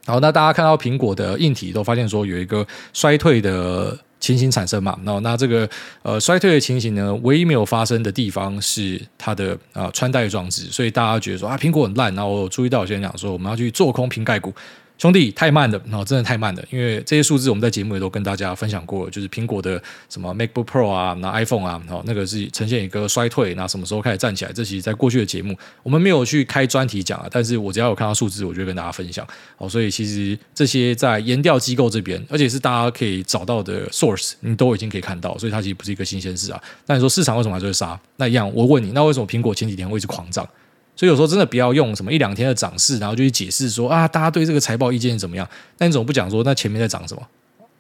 [0.06, 4.00] 好，那大家看到苹果的硬体都发现说有一个衰退的。
[4.24, 4.98] 情形产生嘛？
[5.04, 5.70] 那那这个
[6.02, 12.16] 呃衰退的情形呢，唯一没有发生的地方是它的啊、穿戴装置，所以大家觉得说啊苹果很烂。
[12.16, 14.54] 然后我注意到有些人讲说我们要去做空瓶盖股。
[14.98, 24.54] 兄弟太慢了，然后真的太慢了，因为这些数字我们在节目也都跟大家分享过，就是苹果的什么 MacBook Pro 啊，那 iPhone 啊，好，那个是呈现一个衰退，那什么时候开始站起来？
[24.54, 29.28] 这其实在过去的节目我们没有去开专题讲啊，但是我只要有看到数字，我就跟大家分享。
[29.58, 36.62] 哦，所以其实这些在研调机构这边，而且是大家可以找到的 source，你都已经可以看到，所以它其实不是一个新鲜事啊。
[36.86, 38.00] 那你说市场为什么还是会杀？
[38.16, 40.48] 那一样，我问你，那为什么苹果前几天会一直狂涨？
[40.96, 45.48] 所以有时候真的不要用什么一两天的涨势，然后就去解释说啊，大家对这个财报意见怎么样？
[45.80, 47.22] 那你怎么不讲说那前面在涨什么？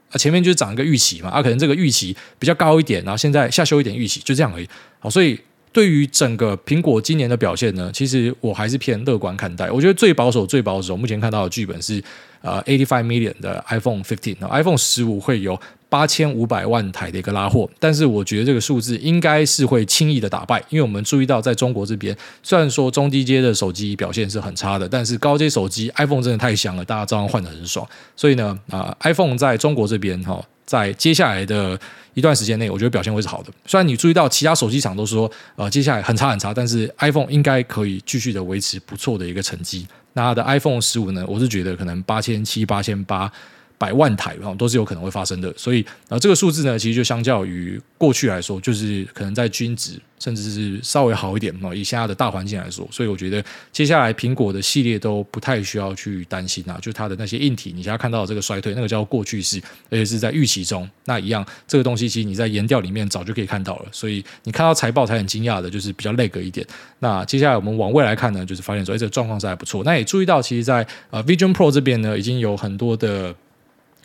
[0.10, 4.67] 啊，前面就是涨一个预期嘛，啊，可能这个预期比较高一点，然后现在下修一点预期，就这样而已。
[4.99, 5.39] 好，所以
[5.71, 9.69] 对于整个苹果今年的表现呢，其实我还是偏乐观看待。
[9.69, 12.04] 我觉得最保守、最保守，目前看到的剧本是
[12.41, 15.60] 呃，eighty five million 的 iPhone fifteen，iPhone 十五会有。
[15.94, 27.88] 八千五百万台的一个拉货，但是我觉得这个数字应该是会轻易的打败，因为我们注意到在中国这边，虽然说中低阶的手机表现是很差的，但是高阶手机 iPhone 真的太香了，大家照样换得很爽。
[28.16, 31.80] 所以呢，啊、，iPhone 在中国这边哈，在接下来的
[32.16, 33.52] 一段时间内，我觉得表现会是好的。
[33.68, 39.86] 虽然你注意到其他手机厂都说，呃，接下来很差很差，但是 iPhone 应该可以继续的维持不错的一个成绩。
[40.14, 43.32] 那它的 iPhone 十五呢，我是觉得可能八千七、八千八。
[43.78, 51.74] 百万台啊，都是有可能会发生的，所以啊，这个数字呢，其实就相较于过去来说，就是可能在均值，甚至是稍微好一点嘛。
[51.74, 60.90] 以现在的大环境来说，所以我觉得接下来苹果的系列都不太需要去担心啊，就它的那些硬体，你现在看到的这个衰退，那个叫过去式，而且是在预期中。
[61.06, 66.66] 那一样，这个东西其实你在研调里面早就可以看到了，所以你看到财报才很惊讶的，就是比较 lag 一点。
[67.00, 69.84] 那接下来我们往未来看呢，就是发现说，哎，这个状况是还不错。
[69.84, 73.36] 那也注意到，其实在呃 Vision Pro 这边呢，已经有很多的。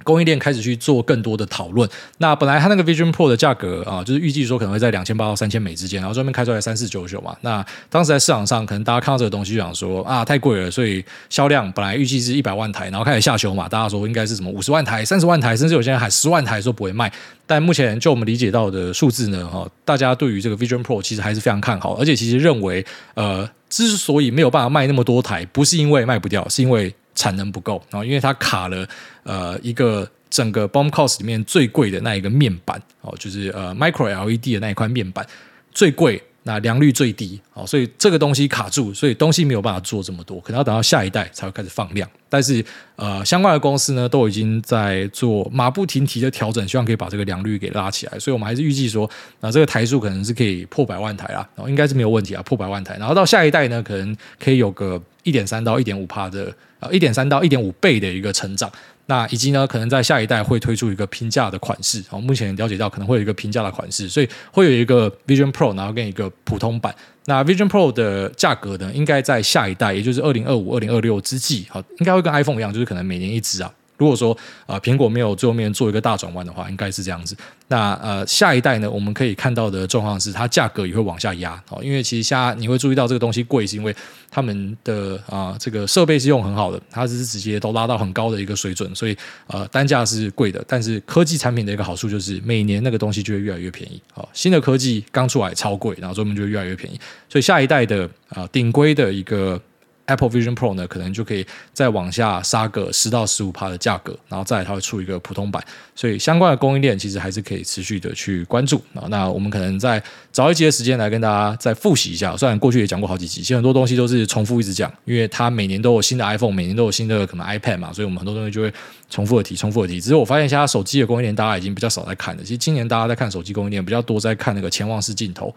[0.04, 1.88] 供应链开始去做更多的讨论。
[2.18, 7.36] 那本来它那个 Vision Pro 的价格啊，就是预计说可能会在两千八到三千美之间，然后专门开出来三四九九嘛。
[7.42, 13.68] 那当时在市场上，可能大家看到这个东西就想说啊，太贵了，所以销量本来预计是一百万台，然后开始下修嘛。
[13.68, 17.12] 大家说应该是什么五十万台、三十万台，甚至有些人喊十万台说不会卖。
[17.46, 22.84] 但目前就我们理解到的数字呢，哈，大家对于这个 Vision Pro 其实还是非常看好，而且其实认为，
[23.14, 28.86] 呃，之所以没有办法卖那么多台，不是因为卖不掉，是因为产能不够，然后因为它卡了
[29.24, 35.26] 呃一个整个 bomb cost 里面最贵的那一个面板哦，就是呃 Micro LED 的那一块面板
[35.72, 36.22] 最贵。
[36.44, 42.08] 那良率最低，好，所以这个东西卡住，所以东西没有办法做这么多，可能要等到下一代才会开始放量。
[42.26, 42.64] 但是，
[42.96, 48.18] 呃，相关的公司呢，都已经在做马不停蹄的调整，希望可以把这个良率给拉起来。
[48.18, 52.96] 所以我们还是预计说，那这个台数可能是可以破百万台啦，然后应该是没有问题啊，破百万台。
[52.96, 58.70] 然后到下一代呢，可能可以有个一点三到一点五帕的，呃，一点三到一点五倍的一个成长。
[59.06, 62.04] 那以及呢，可能在下一代会推出一个平价的款式。
[62.10, 66.94] 哦，目前了解到可能会有一个平价的款式，所以会有一个 Vision Pro，然后跟一个普通版。
[67.24, 73.72] 那 Vision Pro 的价格呢，应该在下一代，也就是二零二五、二零二六之际，好，应该会跟 iPhone 一样，就是可能每年一支啊。
[73.98, 77.36] 如果说呃苹果没有最后面做一个大转弯的话，应该是这样子。
[77.70, 83.94] 那呃下一代呢，我们可以看到的状况是它价格也会往下压哦，因为其实现在你会注意到这个东西贵，是因为
[84.30, 89.14] 他们的啊、这个设备是用很好的，它是直接都拉到很高的一个水准，所以
[89.48, 90.64] 呃单价是贵的。
[90.66, 94.00] 但是科技产品的一个好处就是每年那个东西就会越来越便宜。
[94.14, 96.98] 好，新的科技刚出来超贵，然后后面就越来越便宜。
[97.28, 99.60] 所以下一代的啊、顶规的一个。
[100.08, 105.62] Apple Vision Pro 呢，可能就可以再往下杀个十到十五趴的价格，然后再它会出一个普通版，
[105.94, 109.04] 所以相关的供应链其实还是可以持续的去关注啊。
[109.08, 118.72] 那我们可能再找一集的时间来跟大家再复习一下，虽然过去也讲过好几集，其实很多东西都是重复一直讲，因为它每年都有新的 iPhone，每年都有新的可能 iPad 嘛，所以我们很多东西就会
[119.10, 120.00] 重复的提，重复的提。
[120.00, 125.54] 只是我发现现在手机的供应链大家已经比较少在看了，其实今年大家在看手机供应链比较多在看那个潜望式镜头。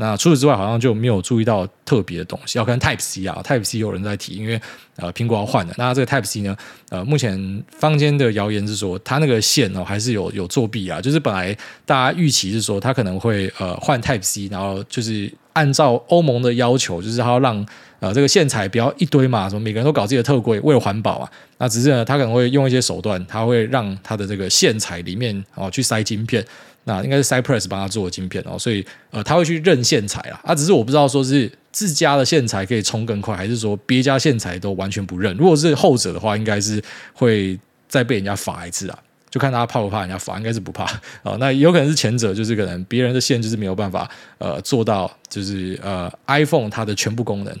[0.00, 2.58] 那除此之外，好像就没有注意到特别的东西。
[2.58, 4.58] 要看 Type C 啊，Type C 有人在提，因为
[4.96, 5.74] 呃苹果要换的。
[5.76, 6.56] 那这个 Type C 呢，
[6.88, 11.02] 呃目前坊间的谣言是说，它那个线哦还是有有作弊啊。
[11.02, 17.66] 就是本来大家预期是说，它可能会呃换 Type C，然后就是按照欧盟的要求，就是它要让
[17.98, 21.30] 呃这个线材不要一堆嘛，什么每个人都搞自己的特规，为了环保啊。
[21.58, 26.42] 那只是呢，它可能会用一些手段，它会让它的这个线材里面哦去塞晶片。
[26.90, 35.36] 那应该是 Cypress 帮他做的晶片哦，所以呃他会去认线材啊，啊只是我不知道说是自家的线材可以冲更快，还是说别家线材都完全不认。
[35.36, 38.98] 如果是后者的话，应该是会再被人家罚一次啊，
[39.30, 40.84] 就看他怕不怕人家罚，应该是不怕
[41.22, 47.56] 啊、那有可能是前者，就是可能别人的线就是没有办法呃做到，就是呃 iPhone 它的全部功能，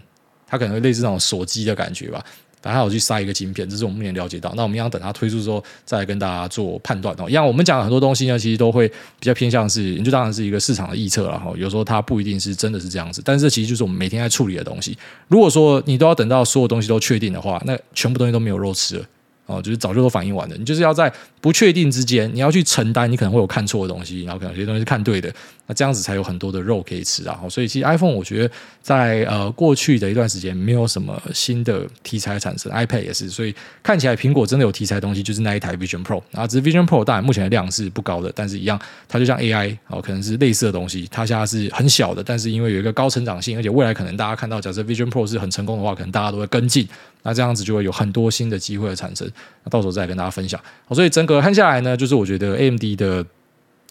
[0.46, 2.24] 它可能会类似那种锁机的感觉吧。
[2.62, 4.52] 反正还有去塞一个晶片，这是我们目前了解到。
[4.56, 7.28] 那我们要等它推出之后，再来跟大家做判断哦。
[7.28, 11.52] 一样，我们讲的很多东西呢，其实都会比较偏向是，就当然是一个市场的预测了哈。
[11.56, 14.96] 有时候它不一定是真的是这样子，但是这其实就是我们每天在处理的东西。
[15.28, 19.04] 如果说你都要等到所有东西都确定的话，那全部东西都没有肉吃了。
[19.46, 25.32] 哦，就是早就都反应完了，你就是要在不确定之间，你要去承担，你可能会有看错的东西，然后可能有些东西是看对的，
[25.66, 27.40] 那这样子才有很多的肉可以吃啊。
[27.48, 46.86] 所以其实 iPhone 我觉得在呃过去的一段时间没有什么新的题材产生，iPad 也是，所以看起来苹果真的有题材的东西就是那一台 Vision Pro 啊，只是 Vision Pro 当然目前的量是不高的，但是一样它就像 AI 哦，可能是类似的东西，它现在是很小的，但是因为有一个高成长性，而且未来可能大家看到，假设 Vision Pro 是很成功的话，可能大家都会跟进。
[47.22, 49.30] 那这样子就会有很多新的机会的产生，
[49.64, 50.60] 那到时候再跟大家分享。
[50.90, 53.24] 所以整个看下来呢，就是我觉得 AMD 的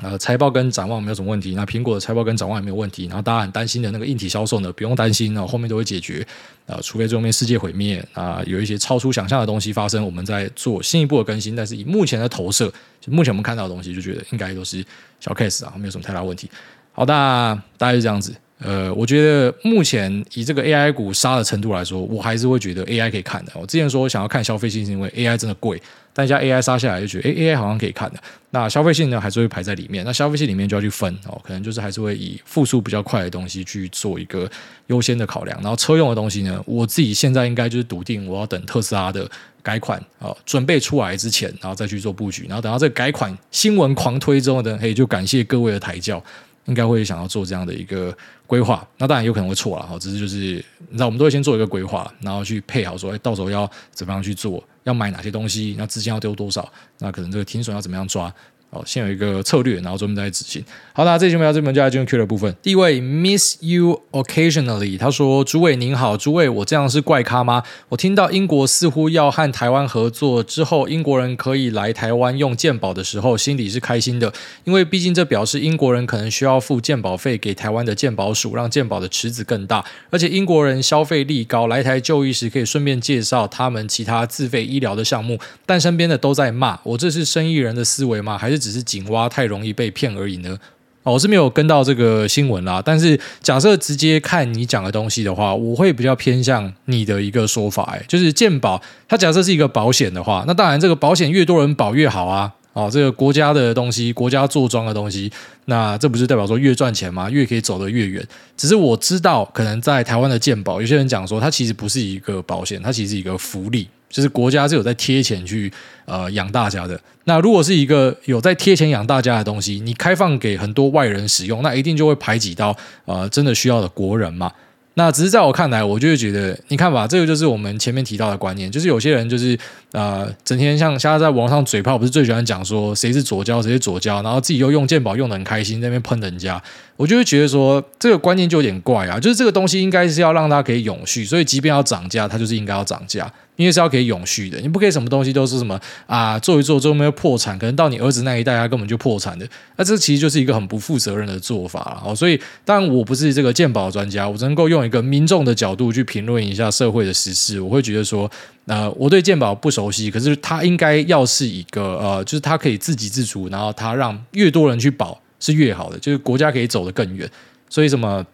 [0.01, 3.05] 呃财报跟展望没有什么问题，那苹果的财报跟展望也没有问题。
[3.07, 6.25] 然后大家很担心的那个硬体销售呢，不用担心，然后面都会解决。
[6.65, 11.55] 呃，除非最后面世界毁灭啊，有一些超出想象的东西发生，我们在做进一步的更新。
[11.55, 14.85] 但是以目前的投射，就目前我们看到的东西，就觉得应该都是
[15.19, 16.49] 小 case 啊，没有什么太大问题。
[16.93, 18.33] 好，那大概是这样子。
[18.61, 23.53] 呃，我觉得目前以这个 AI 股杀的程度来说，我还是会觉得 AI 可以看的。
[23.55, 25.81] 我之前说想要看消费性，是因为 AI 真的贵，
[26.13, 28.19] 但现在 AI 杀下来就觉得，诶，AI 好像可以看的。
[28.51, 30.03] 那消费性呢，还是会排在里面。
[30.03, 34.49] 那消费性里面就要去分哦，可能就是还是会以复苏比较快的东西去做一个
[34.87, 35.57] 优先的考量。
[35.61, 39.29] 然后车用的东西呢，我自己现在应该就是笃定我要等特斯拉的
[39.63, 42.45] 改款啊准备出来之前，然后再去做布局。
[42.49, 46.21] 然后等到这个改款新闻狂推之后呢，嘿，就感谢各位的抬轿。
[46.69, 48.15] 应该会想要做这样的一个
[48.47, 58.33] 规划，那当然有可能会错了哈，只是就是你知道，我们都会先做一个规划，然后去配好说，哎，到时候要怎么样去做，要买哪些东西，那资金要丢多少，那可能这个停损要怎么样抓。
[58.71, 60.63] 哦，先有一个策略，然后专门再执行。
[60.93, 62.55] 好，那这期节目到这边就来进入 Q 的部分。
[62.61, 67.63] 第一位 Miss You Occasionally，他说：“诸位您好，诸位，我这样是怪咖吗？
[67.89, 74.31] 我听到英国似乎要和台湾合作之后，英国人可以来台湾用健保的时候，心里是开心的，
[74.65, 79.83] 因为毕竟这表示英国人可能需要付健保费给台湾的健保署，让健保的池子更大。
[80.11, 88.37] 而且英国人消费力高，来台就医时可以顺便介绍他们其他自费医疗的项目，但身边的都在骂我，这是生意人的思维吗？
[88.37, 90.57] 还是？”只是井蛙太容易被骗而已呢？
[91.03, 92.81] 哦，我是没有跟到这个新闻啦。
[92.83, 102.53] 但是假设直接看你讲的东西的话，我会比较偏向你的一个说法，哎，就是健保，它假设是一个保险的话，那当然这个保险越多人保越好啊。
[102.73, 105.29] 哦，这个国家的东西，国家做庄的东西，
[105.65, 107.27] 那这不是代表说越赚钱吗？
[107.29, 108.25] 越可以走得越远。
[108.55, 113.87] 只是我知道，可能在台湾的健保，有些人讲说，它其实不是一个保险，它其实是一个福利。
[114.09, 115.71] 就是国家是有在贴钱去
[116.05, 116.99] 呃养大家的。
[117.25, 124.51] 那如果是一个有在贴钱养大家的东西，你开放给很多外人使用，那一定就会排挤到呃真的需要的国人嘛。
[124.95, 129.57] 那只是在我看来，我就会觉得，你看吧，这个就是我们前面提到的观念，就是有些人就是
[129.93, 136.61] 呃，整天像现在在网上嘴炮，不是最喜欢讲说谁是左胶，谁是左胶，然后自己又用鉴宝用得很开心，在那边喷人家，
[136.99, 143.31] 我就会觉得说这个观念就有点怪啊，就是这个东西应该是要让它可以永续，所以即便要涨价，它就是应该要涨价。
[143.55, 152.15] 因为是要可以永续的，你不可以什么东西都是什么啊，做一做最后没有破产，可能到你儿子那一代他根本就破产的，那这其实就是一个很不负责任的做法了哦。
[152.15, 157.59] 所以当然我不是这个鉴宝专家，我只能够用一个民众的角度去评论一下社会的时事。
[157.59, 158.31] 我会觉得说，
[158.65, 167.29] 呃，我对鉴宝不熟悉，可是它应该要是一个呃，就是它可以自给自足，然后它让越多人去保是越好的，就是国家可以走得更远。
[167.69, 168.25] 所以什么？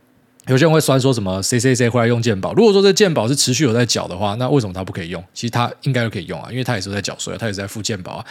[0.48, 2.54] 有些人会酸说什么谁谁谁回来用鉴宝？
[2.54, 5.24] 如果说这鉴宝是持续有在缴的话，那为什么他不可以用？
[5.34, 8.26] 其实他应该都可以用啊，因为他也是在缴税，他也是在付鉴宝啊。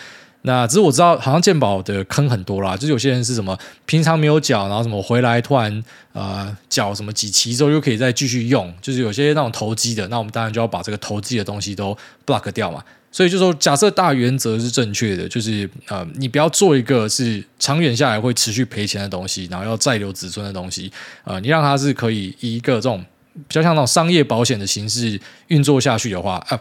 [0.46, 12.84] 那只是我知道，好像健保的坑很多啦，就是有些人是什么平常没有缴，然后什么回来突然呃缴什么几期之后又可以再继续用，就是有些那种投机的，那我们当然就要把这个投机的东西都 block 掉嘛。
[13.10, 20.90] 所以就说，假设大原则是正确的，就是呃，你不要做一个是长远下来会持续赔钱的东西，然后要再留子孙的东西，
[21.22, 23.04] 呃，你让它是可以以一个这种
[23.34, 26.60] 比较像那种商业保险的形式运作下去的话，啊，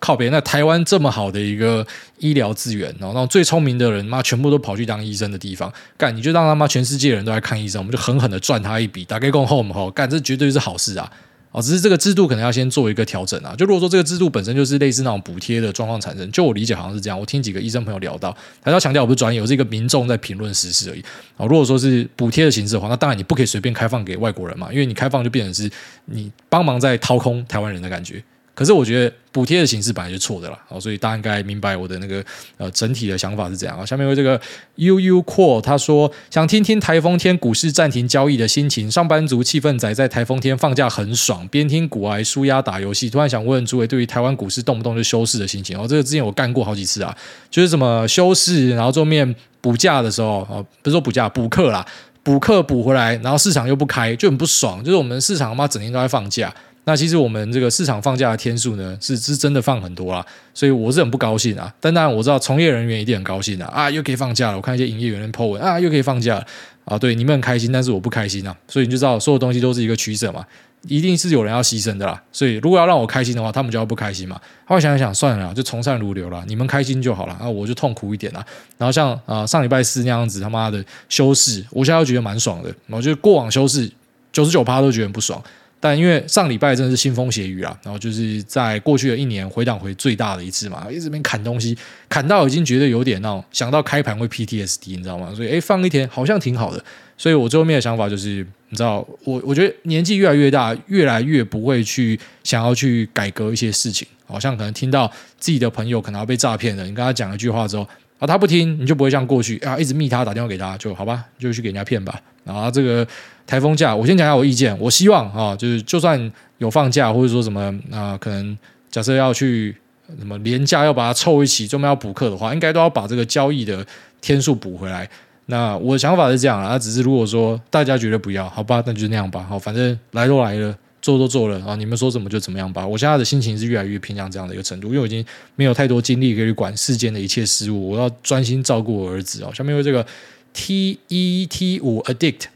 [0.00, 1.86] 靠别人，那台湾这么好的一个
[2.18, 11.10] 医疗资源，然后那种最聪明的人，妈全部都跑去当医生的地方，干你就让他妈全世界人都来看医生，我们就狠狠的赚他一笔，打开共后门后，干这绝对是好事啊！
[11.50, 13.54] 哦，只是这个制度可能要先做一个调整啊。
[13.56, 17.18] 就如果说这个制度本身就是类似那种补贴的状况产生，就我理解好像是这样。
[17.18, 21.02] 我听几个医生朋友聊到，还要强调我不是专业，我是一个民众在评论时事而已。
[21.38, 25.70] 哦，如果说是补贴的形式的话，那当然你不可以随便开放给外国人嘛，因为你开放就变成是
[26.04, 28.22] 你帮忙在掏空台湾人的感觉。
[28.58, 32.24] 可是我觉得补贴的形式本来就错的了，所以大家应该明白我的那个
[32.56, 33.86] 呃整体的想法是怎样啊。
[33.86, 34.36] 下面为这个
[34.78, 43.08] UU Core 他说想听听台风天股市暂停交易的心情，上班族气氛仔在台风天放假很爽，边听股癌舒压打游戏。
[43.08, 47.16] 突然想问诸位对于台湾股市动不动就休市的心情哦，这个之前我干过好几次啊，
[47.48, 51.86] 就是什么休市，然后后面补假的时候哦，不是说补假补课啦，
[52.24, 54.82] 补课补回来，然后市场又不开，就很不爽。
[54.82, 56.52] 就是我们市场他妈整天都在放假。
[56.88, 60.24] 那其实我们这个市场放假的天数呢，是是真的放很多啦，
[60.54, 61.70] 所以我是很不高兴啊。
[61.78, 64.56] 但当然我知道从业人员一定很高兴啊，啊又可以放假了。
[64.56, 66.46] 我看一些营业员的 po 文啊，又可以放假了
[66.86, 68.56] 啊，对，你们很开心，但是我不开心啊。
[68.66, 70.42] 所以你就知道所有东西都是一个取舍嘛，
[70.86, 72.22] 一定是有人要牺牲的啦。
[72.32, 74.40] 所以如果要让我开心的话，他们就要不开心嘛。
[74.64, 78.42] 后来想一想，算了，就从善如流了，你们开心就好了，啊，我就痛苦一点啦。
[78.78, 82.74] 然后像啊上礼拜四那样子他妈的休市，我现在觉得蛮爽的。
[82.86, 83.92] 我觉得过往休市
[84.32, 85.38] 九十九趴都觉得很不爽。
[85.80, 91.76] 但因为上礼拜真的是腥风血雨啊，然后就是在过去的一年回档回最大的一次嘛，一直边砍东西，
[92.08, 95.32] 砍到已经觉得有点那种想到开盘会 PTSD，你知道吗？
[95.34, 96.84] 所以诶，放一天好像挺好的。
[97.16, 104.06] 所以我最后面的想法就是，你知道，我我觉得年纪越来越大，越来越不会去想要去改革一些事情。
[104.26, 107.86] 好像可能听到自己的朋友可能要被诈骗了，你跟他讲一句话之后。
[108.18, 112.20] 啊，他不听，你就不会像过去啊，一直密他打电话给他，就好吧，就去给人家骗吧。
[112.42, 113.06] 然后这个
[113.48, 114.78] 台风假，我先讲一下我意见。
[114.78, 118.56] 我希望啊，就是就算有放假，或者说什么啊，可能
[118.90, 119.74] 假设要去
[120.18, 123.84] 什么连假要把它凑一起，专门要补课的话，应该都要把这个交易的
[124.20, 125.08] 天数补回来。
[125.46, 129.42] 那我的想法是这样啊，只是如果说大家觉得不要，好吧，那就那样吧。
[129.48, 130.76] 好，反正来都来了。
[131.00, 131.76] 做都做了啊！
[131.76, 132.84] 你们说怎么就怎么样吧。
[132.84, 139.50] 我现在的心情是越来越偏向这样的一个程度，因为我已经没有太多精力可以管世间的一切事物，我要专心照顾我儿子哦。
[139.54, 140.04] 下面有这个
[140.52, 142.46] T E T 五 Addict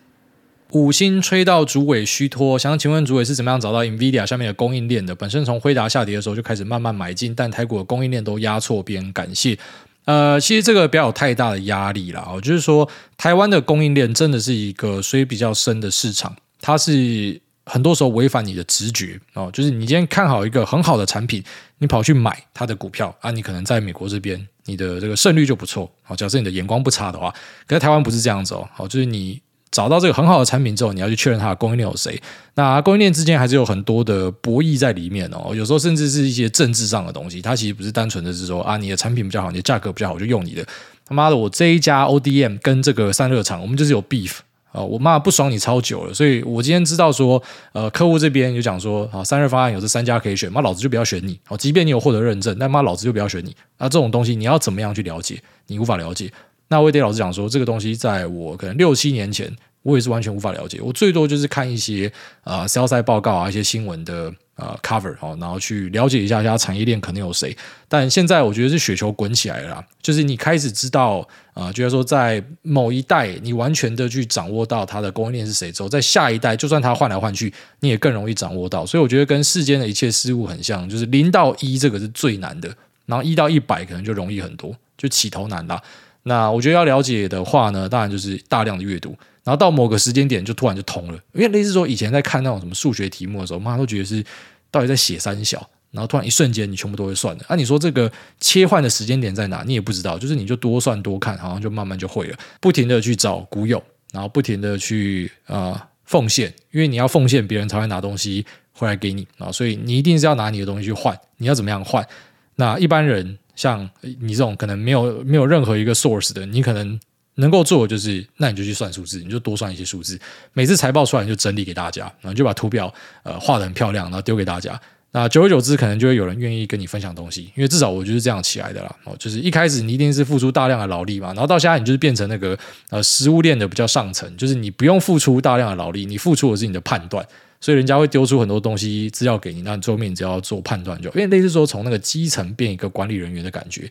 [0.73, 5.15] 五星吹到主委虚脱，想请问主委是怎么样找到 Nvidia 下面的供应链的？
[5.15, 9.59] 本身从辉达下跌的时候就开始慢慢买进，但台股的供应链都压错边，感谢。
[10.05, 12.27] 呃，其实这个不要有太大的压力啦。
[12.27, 17.41] 哦，就是说台湾的供应链真的是一个水比较深的市场，它是。
[17.65, 21.41] 很多时候违反你的直觉哦，就是你今天看好一个很好的产品，
[21.79, 25.89] 你跑去买它的股票啊，你可能在美国这边你的这个胜率就不错。
[26.03, 27.33] 好，假设你的眼光不差的话，
[27.69, 28.69] 可是台湾不是这样子哦。
[28.75, 29.41] 好，就是你
[29.73, 32.23] 找到这个很好的产品之后，你要去确认它的供应链有谁。
[32.55, 35.53] 那供应链之间还是有很多的博弈在里面哦。
[35.53, 40.65] 有时候甚至是一些政治上的东西，它其实不是单纯的是说啊，你的产品比较好，你的价格比较好，我就用你的。
[41.05, 44.35] 他妈的，我这一家 ODM 跟这个散热厂，我们就是有 beef。
[44.73, 47.43] 啊，我妈不爽你超久了，所以我今天知道说，
[47.75, 51.39] 呃，客户这边就讲说，啊，散热方案有这三家可以选，妈老子就不要选你。
[51.45, 53.55] 好，即便你有获得认证，但妈老子就不要选你。
[53.77, 55.39] 那这种东西你要怎么样去了解？
[55.67, 56.33] 你无法了解。
[56.73, 60.81] 那我也得老师讲说，这个东西在我可能六七年前，我也是完全无法了解。
[60.81, 62.11] 我最多就是看一些
[62.45, 67.55] 啊，销售报告啊，一些新闻的呃 cover 哦，然后去了解一下它产业链可能有谁。
[67.89, 71.19] 但现在我觉得是雪球滚起来了，就是你开始知道
[71.53, 78.87] 啊、呃，就是说在某一代你完全的去掌握到它的供应链是谁之后，在下一代就算它换来换去，你也更容易掌握到。
[78.87, 85.79] 所以我觉得跟世间的一切事物很像，就是零到一这个是最难的，然后一到一百可能就容易很多，就起头难啦。
[86.25, 89.17] 那我觉得要了解的话呢，当然就是大量的阅读。
[89.45, 94.25] 然后到某个时间点就突然就通了，因为类似说以前在看那种什么数学题目的时候，妈都觉得是
[94.71, 97.45] 到底在写三小，然后突然一瞬间你全部都会算的。
[97.49, 98.09] 那、啊、你说这个
[98.39, 99.65] 切换的时间点在哪？
[99.67, 102.39] 你也不知道，就是你就多算多看，好像就慢慢就会了。
[102.61, 103.83] 不停的去找古友，
[104.13, 111.19] 然后不停的去呃奉献，因为你要奉献，别人才会拿东西回来给你啊，所以你一定是要拿你的东西去换。
[111.38, 112.07] 你要怎么样换？
[112.55, 113.88] 那一般人像
[114.21, 116.98] 你这种可能没有没有任何一个 source 的，你可能。
[117.37, 120.21] 能够做的就是，那你就去算数字，你就多算一些数字。
[120.53, 122.92] 每次财报出来你就整理给大家，然后就把图表
[123.23, 124.79] 呃画得很漂亮，然后丢给大家。
[125.13, 128.96] 那久而久之，可能就会有人愿意跟你分享东西，因为至少我就是这样起来的啦。
[129.05, 132.57] 哦，就是一开始你一定是付出大量的劳力嘛，然后到现在你就是变成那个
[132.90, 137.27] 呃食物链的比较上层，就是你不用付出大量的劳力，你付出的是你的判断，
[137.63, 143.90] 所以人家会丢出很多东西资料给你，那你最后面你只要做判断就，因为类似说从那个基层变一个管理人员的感觉。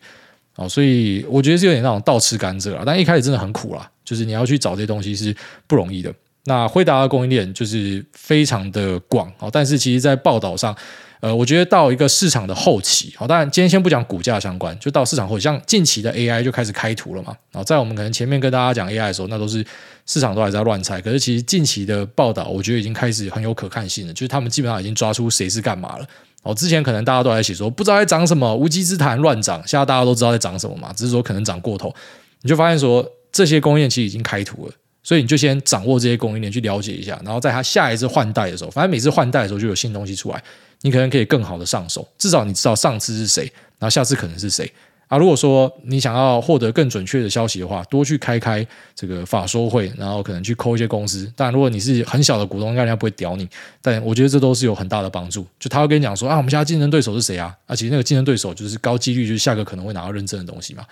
[0.56, 5.34] 哦，所以我觉得是有点那种倒吃甘蔗啊，但一开始真的很苦啦，就是你要去找这些东西是
[5.66, 6.12] 不容易的。
[6.44, 10.76] 那辉达的供应链就是非常的广哦，但是其实在报道上，
[11.22, 17.28] 呃，我觉得到一个市场的后期，好，当然今天先不讲股价相关，就到市场后期，像近期的 AI 就开始开图了嘛。
[17.52, 19.64] 然后在我们可能前面跟大家讲 AI 的时候，那都是
[20.04, 26.06] 市场都还在乱猜，可是其实近期的报道，我觉得已经开始很有可看性了，就是他们基本上已经抓出谁是干嘛了。
[26.42, 29.62] 哦，之前可能大家都在写说不知道在涨什么，无稽之谈乱涨。
[29.64, 31.94] 现在大家都知道在涨什么嘛，只是说可能涨过头。
[32.40, 40.42] 你就发现说这些供应链其实已经开图了，所以你就先掌握这些供应链去了解一下，然后在它下一次换代的时候，反正每次换代的时候就有新东西出来，
[40.82, 42.06] 你可能可以更好的上手。
[42.18, 43.44] 至少你知道上次是谁，
[43.78, 44.70] 然后下次可能是谁。
[45.08, 51.30] 啊，如果说你想要获得更准确的消息的话，多去开开这个法说会，然后可能去抠一些公司。
[51.36, 53.46] 但，如果你是很小的股东，应该人家不会屌你。
[53.82, 55.46] 但我觉得这都是有很大的帮助。
[55.60, 57.54] 就他会跟你讲说啊，我们现在竞争对手是谁啊？
[57.66, 60.82] 而且那个竞争对手就是高几率就是下个可能会拿到认证的东西嘛。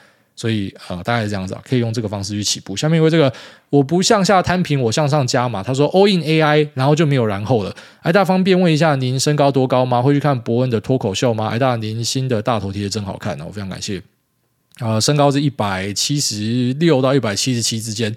[0.40, 2.74] 所以呃，大概是这样子啊，可以用这个方式去起步。
[2.74, 3.30] 下面因为这个，
[3.68, 5.62] 我不向下摊平，我向上加嘛。
[5.62, 7.76] 他说 all in AI，然后就没有然后了。
[8.00, 10.00] 哎大方便问一下，您身高多高吗？
[10.00, 11.48] 会去看伯恩的脱口秀吗？
[11.48, 14.02] 哎大，您新的大头贴真好看，我非常感谢。
[14.78, 18.16] 呃，身高是一百七十六到一百七十七之间。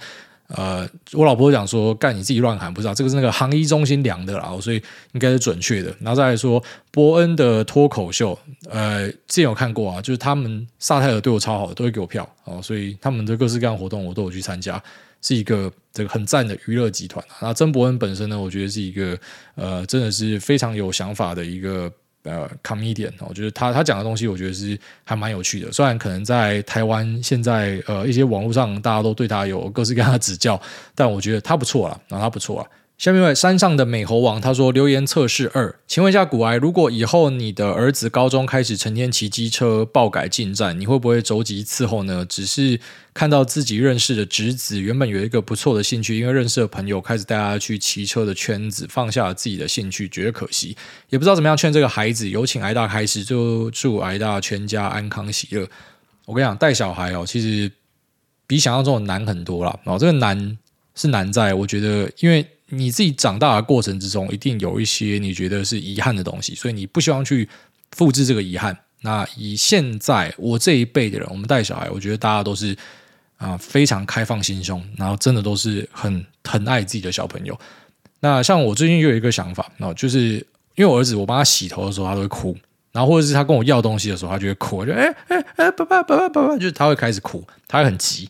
[0.55, 4.77] 呃，我老婆讲说，干你自己乱喊，不知道这个是那个航医中心量的啦，所以
[5.13, 5.93] 应该是准确的。
[5.99, 8.37] 然后再来说，伯恩的脱口秀，
[8.69, 14.81] 呃，之前有看过啊，就是他们萨泰尔对我超好的，都会给我票哦，所以他们的各式各样活动我都有去参加，
[15.21, 17.25] 是一个这个很赞的娱乐集团。
[17.39, 19.17] 然后曾伯恩本身呢，我觉得是一个
[19.55, 21.91] 呃，真的是非常有想法的一个。
[22.23, 25.71] 呃，comedian，我觉得他他讲的东西，我觉得是还蛮有趣的。
[25.71, 30.59] 虽然可能在台湾现在呃一些网络上大家都对他有各式各样的指教，
[30.95, 32.67] 但我觉得他不错了，然后他不错了。
[32.95, 42.23] 下面一位山上的美猴王他说留言测试二，请问一下古埃，如果以后你的儿子高中开始成天骑机车爆改进站，你会不会着急伺候呢？
[42.23, 42.79] 只是
[43.13, 50.77] 看到自己认识的侄子原本有一个不错的兴趣，因为认识的朋友开始带他去骑车的圈子，放下了自己的兴趣，觉得可惜，
[51.09, 52.29] 也不知道怎么样劝这个孩子。
[52.29, 55.67] 有请癌大开始，就祝癌大全家安康喜乐。
[56.25, 57.69] 我跟你讲，带小孩哦，其实
[58.47, 59.77] 比想象中的难很多啦。
[59.83, 60.57] 哦，这个难
[60.95, 62.47] 是难在，我觉得因为。
[62.73, 67.47] 你自己长大的过程之中，一定有一些你觉得是遗憾的东西，所以你不希望去
[67.91, 68.77] 复制这个遗憾。
[69.01, 72.75] 那以现在我这一辈的人，我们带小孩，我觉得大家都是
[73.37, 77.57] 啊非常开放心胸，然后真的都是很很爱自己的小朋友。
[78.19, 80.35] 那像我最近又有一个想法，那就是
[80.75, 82.57] 因为我儿子，我帮他洗头的时候，他都会哭，
[82.91, 88.29] 然后或者是他跟我要东西的时候，他就会哭，就哎哎哎，爸爸爸爸爸爸，就是他会开始哭，他会很急，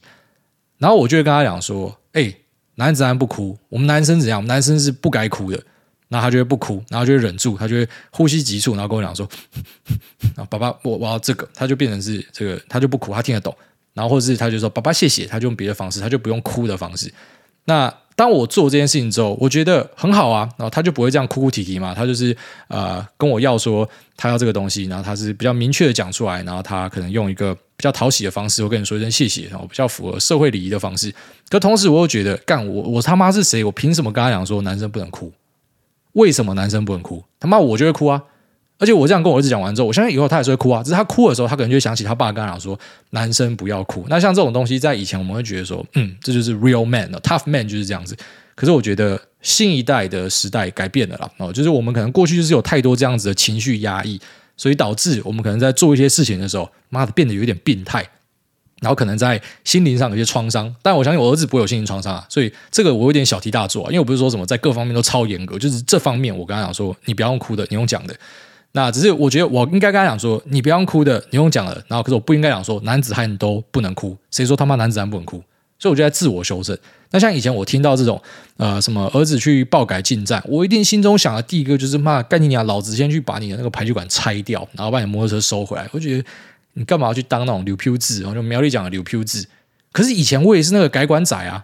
[0.79, 2.33] 然后我就会跟他讲说，哎。
[2.75, 4.39] 男子汉不哭，我们男生怎样？
[4.39, 5.63] 我们男生是不该哭的。
[6.09, 9.27] 那他就会不哭，然后就会忍住，他就会呼吸急促，然后跟我讲说：“，
[10.47, 13.55] 爸爸，我我要这个。”他就变成是这个，他就不哭，他听得懂。
[13.95, 17.11] 然后或者是他就说：“爸爸，谢谢。”他就用别的方式，他就不用哭的方式。
[17.65, 22.35] 那当我做这件事情之后，我觉得很好啊，然后他就不会这样哭哭啼啼嘛，他就是
[22.67, 31.11] 呃跟我要说他要这个东西，然后他是比较明确的讲出来，然后他可能用一个比较讨喜的方式，我跟你说一声谢谢，然后比较符合社会礼仪的方式。
[31.49, 33.63] 可同时我又觉得，干我我他妈是谁？
[33.63, 35.31] 我凭什么跟他讲说男生不能哭？
[36.11, 37.23] 为什么男生不能哭？
[37.39, 38.21] 他妈我就会哭啊！
[38.83, 40.83] 而且我这样跟我儿子讲完之后，我相信以后他也是会哭啊。
[40.83, 42.77] 只是他哭的时候，他可能就会想起他爸跟他讲说
[43.11, 48.13] ：“男生不要哭。”那像这种东西，在以前我们会觉得说：“嗯，这就是 real man，tough man 就是这样子。”
[48.55, 54.19] 可是我觉得新一代的时代改变了啦，哦，就是我们可能过去就是有太多这样子的情绪压抑，
[54.57, 58.07] 所以导致我们可能在做一些事情的时候，妈的变得有点病态，
[58.81, 60.73] 然后可能在心灵上有些创伤。
[60.83, 68.15] 但我相信我儿子不会有心灵创伤啊，所以这个我有点小题大做啊，因为我不是说什么在各方面都超严格，就是这方面我跟他讲说，你不要用哭的，你用讲的。
[68.73, 71.73] 那只是我觉得我应该跟他讲说，你不用哭的，你用讲的。
[71.87, 75.41] 然后可是我不应该讲说男子汉都不能哭，谁说他妈男子汉不能哭？
[75.79, 76.77] 所以我就在自我修正。
[77.11, 78.19] 那像以前我听到这种
[78.57, 85.87] 呃什么儿子去爆改进站，我一定心中想的第一个就是妈干你娘，老子先去把你的那个排气管拆掉，然后把你摩托车收回来。
[85.91, 86.25] 我觉得
[86.73, 88.21] 你干嘛要去当那种刘飘子？
[88.21, 89.45] 然后就苗栗讲的刘飘子。
[89.91, 91.63] 可是以前我也是那个改管仔啊，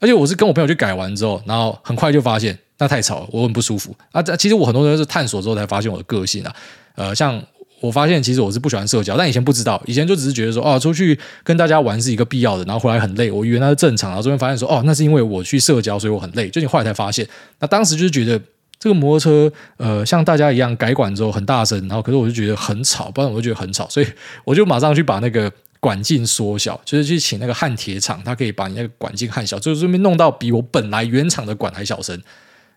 [0.00, 4.22] 而且我是跟我朋友去改完之后，然后很快就发现那太吵了，我很不舒服啊。
[4.22, 6.54] 这其实我很多人是探索之后才发现我的个性啊，
[6.94, 7.42] 呃像。
[7.82, 16.48] 我发现其实我是不喜欢社交，但以前不知道，以前就只是觉得说，哦，出去跟大家玩是一个必要的，然后回来很累，我以为那是正常，然后这边发现说，哦，那是因为我去社交，所以我很累。
[16.48, 17.28] 就你后来才发现，
[17.60, 18.40] 那当时就是觉得
[18.78, 24.06] 这个摩托车，呃，像大家一样改管之后很大声，然后可是我就觉得很吵，不然我就觉得很吵，所以
[24.44, 32.20] 我就马上去把那个管径缩小，就是去请那个焊铁厂，他可以把你那个管径焊小，就是这边弄到比我本来原厂的管还小声。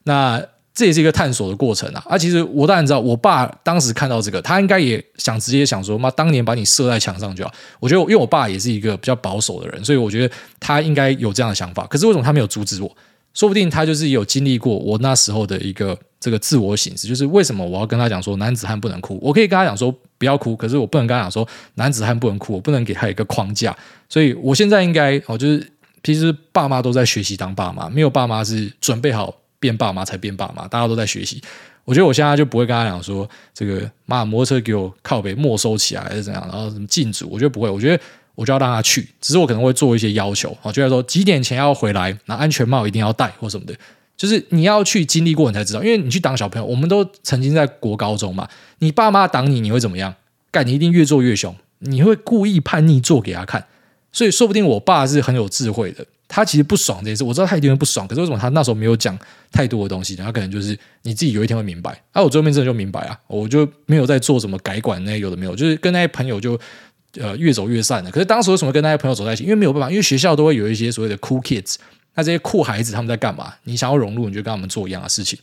[0.04, 0.42] 那
[0.74, 2.02] 这也是一个探索的过程啊！
[2.08, 7.52] 啊，其实我当然知道，我爸当时看到这个，他应该也想直接想说，妈，当年把你射在墙上就好。
[7.82, 11.86] 我觉得，因为我爸也是一个比较保守的人，所以我觉得他应该有这样的想法。
[11.88, 12.96] 可是为什么他没有阻止我？
[13.34, 19.20] 说不定他就是有经历过我那时候的一个这个自我醒思，就是为什么我要跟他讲说男子汉不能哭？
[19.22, 23.76] 我可以跟他讲说不要哭，可是我不能跟他讲说男子汉不能哭，我不能给他一个框架。
[24.08, 25.68] 所以我现在应该哦，就是
[26.04, 29.34] 其实爸妈都在学习当爸妈，没有爸妈是准备好。
[29.62, 31.42] 变爸妈才变爸妈，大家都在学习。
[31.84, 37.70] 我觉得我现在就不会跟他讲说，这个妈摩托车给我靠北没收起来还是怎样，然后什么禁止，我觉得不会。
[37.70, 38.02] 我觉得
[38.36, 43.76] 我就要让他去，只是我可能会做一些要求啊，就说几点前要回来，那安全帽一定要戴或什么的。
[44.20, 45.82] 就是你要去经历过，你才知道。
[45.82, 48.46] 因为你去当小朋友，我们都曾经在国高中嘛，
[48.80, 50.14] 你爸妈挡你，你会怎么样？
[50.52, 53.66] 干，你一定越做越凶，你会故意叛逆做给他看。
[54.12, 56.06] 所以说不定我爸是很有智慧的。
[56.28, 58.06] 他其实不爽这件事，我知道他一定会不爽。
[58.06, 59.18] 可是为什么他那时候没有讲
[59.52, 60.16] 太多的东西？
[60.18, 61.92] 他可能就是你自己有一天会明白。
[62.12, 66.60] 啊，我最后面真的就明白啊，我就没有在做什么改管那有的没有，就是跟那些朋友就
[67.18, 68.12] 呃越走越散了。
[68.12, 69.44] 可是当时为什么跟那些朋友走在一起？
[69.44, 71.76] 因为没有办法，因为学校都会有一些所谓的 cool kids，
[72.20, 73.54] 那这些酷孩子他们在干嘛？
[73.64, 75.40] 你想要融入，你就跟他们做一样的事情。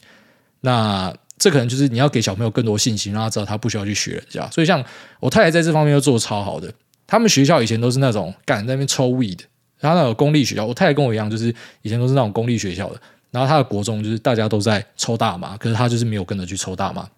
[0.61, 4.47] 那这可能就是你要给小朋友更多信心，让他知道他不需要去学人家。
[4.51, 4.85] 所以像
[5.19, 6.71] 我太太在这方面又做得超好的。
[7.07, 9.45] 他们学校以前都是那种敢在那边抽 weed 的。
[9.81, 13.01] 他那个公立学校，我太太跟我一样，就是以前都是那种公立学校的。
[13.31, 17.09] 然后他的国中就是大家都在抽大麻，可是他就是没有跟着去抽大麻。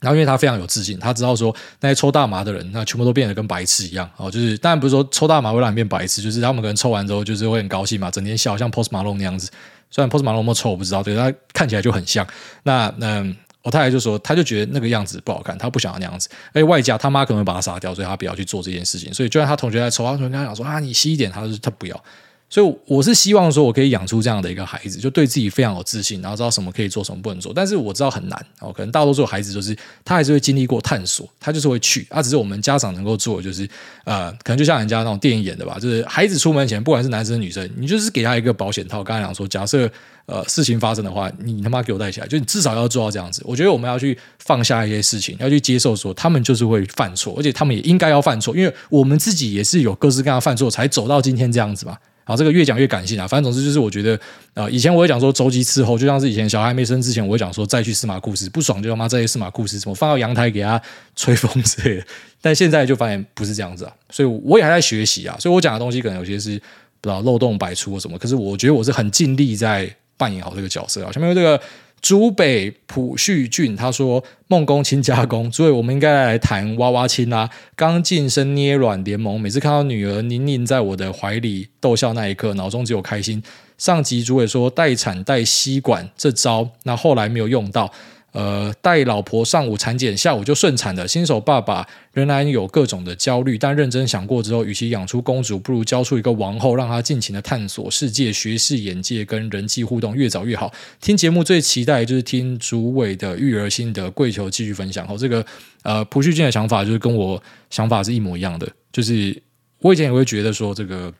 [0.00, 4.30] 然后因为他非常有自信，他知道说那些抽大麻的人，那全部都变得跟白痴一样哦。
[4.30, 9.50] 就是当然不是说抽大麻会让你变白痴，就是他们可能抽完之后就是会很高兴嘛，整天笑，像 Post Malone 那样子。
[9.90, 12.26] 虽然 Post Malone 有没抽我不知道，对他看起来就很像。
[12.62, 13.36] 那嗯。
[13.62, 16.28] 我太太就说，他就觉得那个样子不好看，他不想要那样子。
[16.52, 19.12] 而且外加他妈可能会把他杀掉，所以他不要去做这件事情。
[19.12, 22.04] 所以就算他同学在抽，他同学跟他讲说啊，你吸一点，他说他不要。
[22.48, 27.52] 所以我是希望说，我可以养出这样的一个孩子，就对自己非常有自信，然后知道什么可以做，什么不能做。
[27.52, 32.06] 但是我知道很难哦，可能大多数孩子就是他还是会经历过探索，他就是会去。
[32.08, 33.68] 啊，只是我们家长能够做的就是
[34.04, 39.02] 呃，可能就像人家那种电影演的吧，就是孩子出门前，不管是男生女生，你就是给他一个保险套。
[39.02, 39.90] 刚才讲说，假设
[40.26, 43.42] 呃事情发生的话，你他妈给我带起来，就你至少要做到这样子。
[43.44, 51.98] 我觉得我们要去放下一些事情，要去接受说他们就是会犯错，而且他们也应该要犯错，因为我们自己也是有各式各样犯错才走到今天这样子嘛。
[52.28, 53.26] 好，这个越讲越感性啊。
[53.26, 54.18] 反正总之就是，我觉得
[54.52, 60.82] 啊、以前我会讲说周期伺候，就像是以前小孩没生之前，我会讲说再去司马库斯，不爽就他妈再去司马库斯，什么放到阳台给他
[61.14, 62.04] 吹风之类的。
[62.42, 65.36] 但现在就发现不是这样子啊，所以我也还在学习啊。
[65.38, 66.60] 所以我讲的东西可能有些是
[67.00, 71.12] 不知道漏洞百出或什么，可是我觉得我是很尽力在扮演好这个角色啊。
[71.12, 71.60] 下面有这个。
[72.00, 77.50] 竹北普旭俊他说：“梦工亲家公，所以我们应该来谈娃娃亲啊。
[77.74, 83.42] 刚晋升捏软联盟，每次看到女儿宁宁在我的怀里逗笑那一刻，脑中只有开心。
[83.76, 87.92] 上集主委说待产带吸管这招，那后来没有用到。”
[88.36, 100.70] 呃，带老婆上午产检，下午就顺产的新手爸爸仍然有各种的焦虑，但认真想过之后，与其养出公主，不如教出一个王后，让她尽情的探索世界、学识、眼界跟人际互动，越早越好。
[101.00, 105.08] 听节目最期待就是听主委的育儿心得，跪求继续分享。
[105.08, 105.42] 好，这个
[105.82, 109.42] 呃，朴旭俊的想法就是跟我想法是一模一样的，就是
[109.80, 111.10] 我以前也会觉得说这个。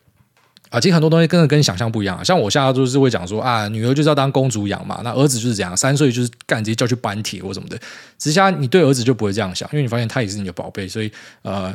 [0.69, 2.23] 啊，其实很多东西跟跟想象不一样啊。
[2.23, 7.79] 像我现在就是会讲说啊，女儿就是要当公主养嘛，那儿子就是这样，三岁就是干直接叫去搬铁或什么的。
[8.17, 11.11] 直接你对儿子就不会这样想，因为你发现他也是你的宝贝，所以
[11.41, 11.73] 呃，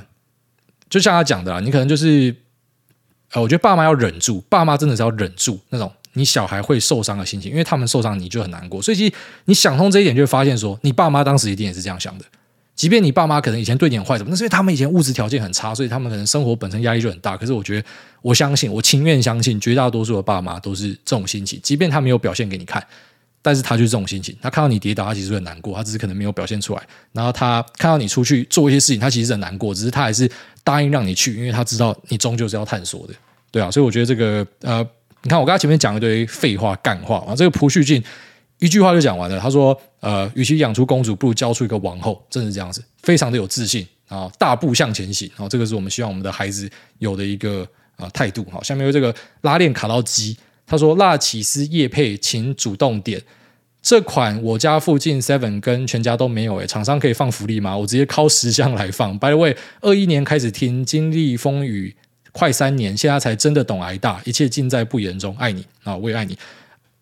[0.91, 2.35] 就像他讲的啦，你可能就是
[3.33, 8.83] 呃，我觉得爸妈要忍住，爸妈真的是要忍住那种你小孩会受伤的心情，因为他们受伤你就很难过。
[8.83, 9.15] 所以其实
[9.47, 12.25] 你想通这一点，就会发现说，你爸妈当时一定也是这样想的。
[12.83, 14.31] 即便你爸妈可能以前对你很坏，什么？
[14.31, 17.37] 那是因为他们以前物质条件很差，所以他们可能生活本身压力就很大。
[17.37, 17.87] 可是我觉得，
[18.23, 21.61] 我相信，我情愿相信，绝大多数的爸妈都是这种心情。
[21.63, 22.85] 即便他没有表现给你看，
[23.41, 24.37] 但是他就是这种心情。
[24.43, 26.83] 他看到你跌倒，他其实很难过，他只是可能没有表现出来。
[27.13, 30.29] 然后他看到你出去做一些事情，他其实很难过，只是他还是
[30.65, 33.15] 答应让你去，因为他知道你终究是要探索的，
[33.53, 33.71] 对啊。
[33.71, 34.85] 所以我觉得这个呃，
[35.23, 38.03] 你看我刚才前面讲一堆废话、干话啊，这个朴旭俊。
[38.63, 39.41] 一句话就讲完了。
[39.41, 45.29] 他说：“呃，与其养出公主，不如教出一个王后。”真是这样子，非常的有自信啊，大步向前行。
[45.31, 48.47] 然后这个是我们希望我们的孩子有的一个啊态度。
[48.53, 53.21] 好，下面有这个拉链卡到机，他说：“辣起司业配，请主动点
[53.83, 54.41] 这款。
[54.45, 57.77] 我家附近 Seven 跟全家都没有诶，厂商可以放福利吗？
[57.77, 59.19] 我直接靠十箱来放。
[59.19, 61.97] By the way，二一年开始听，经历风雨
[62.31, 65.37] 快三年，现在才真的懂挨大，一切尽在不言中。
[65.37, 66.39] 爱你啊，我也爱你。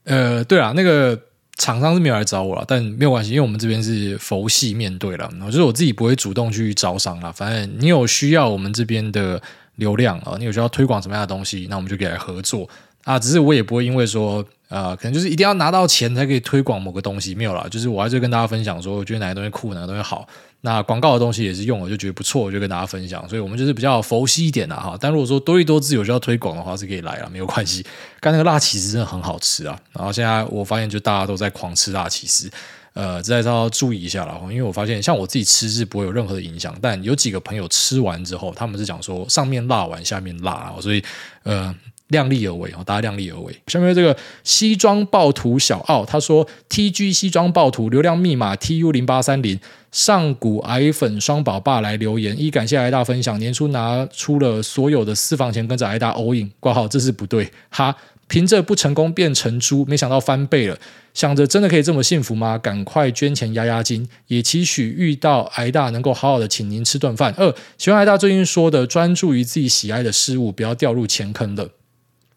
[0.04, 1.20] 呃，对啊，那个。”
[1.60, 7.30] 厂商是没有来找我了，但没有关系，因为我们这边是佛系面对了，我就是我自己不会主动去招商了。
[7.30, 9.40] 反正你有需要我们这边的
[9.74, 12.66] 流量啊，你有需要推广什么样的东西，那我们就可以来合作
[13.10, 13.18] 啊。
[13.18, 14.44] 只是我也不会因为说。
[14.70, 20.24] 呃，可能就是一定要拿到钱才可以推广某个东西，没有啦，就是我还是跟大家分享说，我觉得哪个东西酷，哪个东西好。
[20.60, 23.28] 那广告的东西也是用了就觉得不错，我就跟大家分享。
[23.28, 24.96] 所以我们就是比较佛系一点的哈。
[25.00, 27.84] 但如果说多一多滋有需要推广的话，是可以来了，没有关系。
[28.20, 29.76] 刚那个辣起司真的很好吃啊。
[29.92, 32.48] 然后现在我发现，就大家都在狂吃辣起司，
[32.92, 34.38] 呃，这要注意一下了。
[34.42, 41.02] 因为我发现，像我自己吃是不会有任何的影响，但有几个朋友吃完之后，他们是讲说上面辣完，下面辣，所以
[41.42, 41.74] 呃。
[42.10, 43.52] 量力而为哦，大家量力而为。
[43.66, 49.58] 下面这个西装暴徒小奥他说：“T G 西装暴徒流量密码 T U 零八三零
[49.90, 57.96] 上古矮粉双宝爸来留言，一感谢癌大分享，年初拿出了所有的私房钱跟着癌大 all in 挂号，这是不对哈。
[58.28, 60.78] 凭着不成功变成猪，没想到翻倍了，
[61.12, 62.56] 想着真的可以这么幸福吗？
[62.56, 67.34] 赶快捐钱压压惊，也期许遇到癌大能够好好的请您吃顿饭。
[67.36, 71.70] 二，喜欢癌大最近说的，专注于自己喜爱的事物，不要掉入钱坑的。”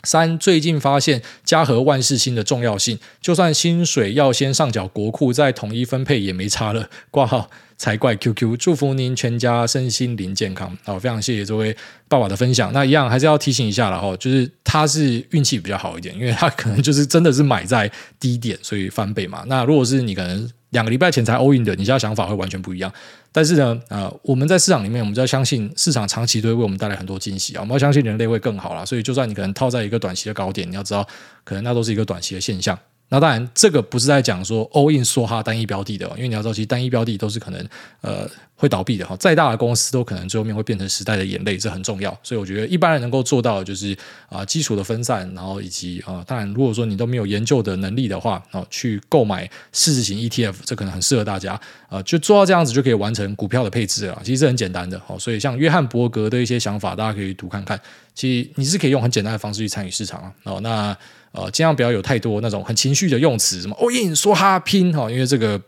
[0.03, 6.89] 三，最近发现家和万事兴的重要性，就算薪水要先上缴国库，再统一分配也没差了。
[7.09, 10.77] 挂号才怪 QQ，祝福您全家身心灵健康。
[10.83, 11.75] 好，非常谢谢这位
[12.07, 12.73] 爸爸的分享。
[12.73, 17.89] 那一样还是要提醒一下了哈，就是他是运气比较好一点，因为他可能就是真的是买在
[18.19, 19.43] 低点，所以翻倍嘛。
[19.47, 20.49] 那如果是你可能。
[20.73, 22.91] 两个礼拜前才 all in 的，你现在想法会完全不一样。
[23.31, 27.61] 但是呢，呃，我们在市场里面，我们就要相信市场长期都会为我们带来很多惊喜啊。
[27.61, 28.85] 我们要相信人类会更好啦。
[28.85, 31.07] 所以，就算你可能套在一个短期的高点，你要知道，
[31.43, 32.77] 可能那都是一个短期的现象。
[33.13, 37.63] 那当然，这个不是在讲说 all in 梭哈单一标的的，因为你要知道，其实单一标的都是可能
[38.01, 39.15] 呃会倒闭的哈。
[39.17, 42.09] 再大的公司都可能最后面会变成时代的眼泪，这很重要。
[42.23, 43.95] 所以我觉得一般人能够做到的就是
[44.29, 51.61] 啊、基础的分散，然后以及啊、当然如果说你都没有研究的能力的话，哦、呃，去购买市值型 ETF，这可能很适合大家啊、
[51.91, 54.19] 呃，就做到这样子就可以完成股票的配置了。
[54.23, 57.79] 其实是很简单的，好，所以像约翰伯格的一些想法，大家可以读看看。
[58.15, 60.33] 其实你是可以用很简单的方式去参与市场啊。
[60.45, 60.97] 哦，那。
[61.33, 65.59] 呃，尽量不要有太多那种很情绪的用词，什么 all in 说哈拼哈，因为这个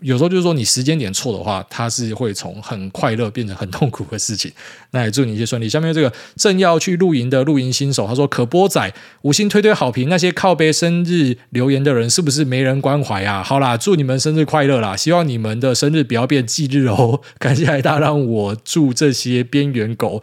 [0.00, 4.52] 有时候就是说你时间点错的话，它是会从很快乐变成很痛苦的事情。
[4.92, 5.68] 那也祝你一切顺利。
[5.68, 13.42] 下面这个正要去露营的露营新手，他说可波仔五星推推好评，那些靠背生日留言的人是不是没人关怀啊？
[13.42, 14.96] 好啦，祝你们生日快乐啦！
[14.96, 17.20] 希望你们的生日不要变忌日哦。
[17.40, 20.22] 感谢癌大让我祝这些边缘狗。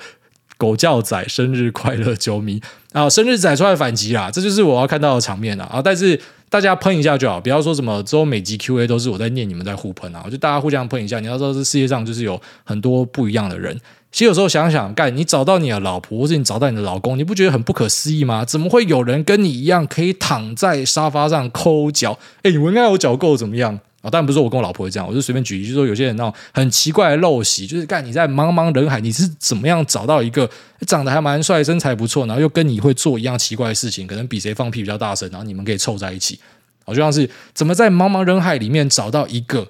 [0.58, 2.62] 狗叫仔生日快乐，啾咪
[2.94, 3.10] 啊！
[3.10, 5.82] 生日仔出来反击啦，这就是我要看到的场面啦啊！
[5.82, 10.26] 但是大家喷一下就好，不要说什么之后每集 Q&A 都是我在念，你们在互喷啊！
[10.32, 11.20] 就大家互相喷一下。
[11.20, 13.78] 你要知道，这世界上就是有很多不一样的人。
[14.12, 18.46] 其实有时候想想，干你找到你的老婆，或者你找到你的老公，你不觉得很不可思议吗？
[18.46, 22.18] 怎么会有人跟你一样可以躺在沙发上抠脚？
[22.44, 23.78] 哎，你们应该有脚够怎么样？
[24.06, 30.50] 啊，当然不是我跟我老婆这样，我就随便举例，就是说有些人那种很奇怪的陋习，就是干你在茫茫人海，你是怎么样找到一个
[30.86, 36.40] 长得还蛮帅、身材不错，然后又跟你会做一样奇怪的事情，可能比谁放屁比较大声，然后你们可以凑在一起。
[36.86, 39.68] 好，就像是怎么在茫茫人海里面找到一个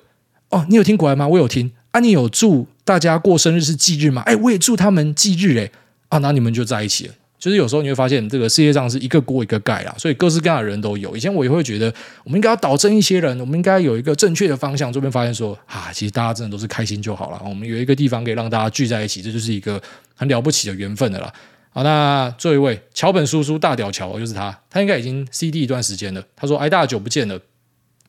[0.49, 1.25] 哦，你有听过来吗？
[1.27, 4.21] 我有听啊，你有祝大家过生日是忌日吗？
[4.23, 5.71] 哎，我也祝他们忌日哎，
[6.09, 7.13] 啊，那你们就在一起了。
[7.37, 11.15] 就是有时候你会发现，这个世界上是一个锅一个盖啦，所以各式各样的人都有。
[11.15, 14.91] 以前我也会觉得，我们应该要导正一些人，我们应该有一个正确的方向。
[14.91, 17.41] 这边发现说，啊，其实大家真的都是开心就好了。
[17.45, 19.81] 我们有一个地方可以让大家聚在一起，这就是一个
[20.15, 21.31] 很了不起的缘分的啦。
[21.69, 26.23] 好，那最后一位桥本叔叔大屌桥就是他，他应该已经 CD 一段时间了。
[26.35, 27.39] 他说：“哎大久不见了。”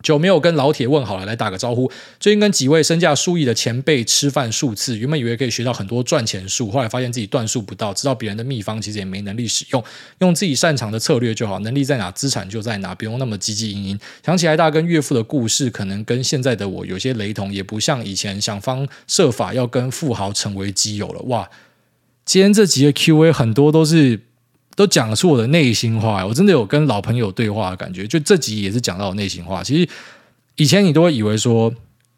[0.06, 1.90] 久没有跟老铁问好了，来打个招呼。
[2.20, 9.82] 最近跟几位身价数亿的前辈吃饭数次，原本以为可以学到很多赚钱术，后来发现自己段数不到，知道别人的秘方，其实也没能力使用，
[10.20, 13.98] 用自己擅长的策略就好，能力在哪，资产就在哪，不用那么汲汲营营。
[14.24, 21.20] 想起来大跟岳父的故事，可能跟现在的我有些雷同，也不像以前想方设法要跟富豪成为基友了。
[21.22, 21.50] 哇，
[22.24, 24.20] 今天这几个 Q&A 很多都是。
[24.76, 28.06] 都讲出我的内心话，我真的有跟老朋友对话的感觉。
[28.06, 29.64] 就这集也是讲到我内心话。
[29.64, 29.88] 其实
[30.56, 31.72] 以前你都会以为说，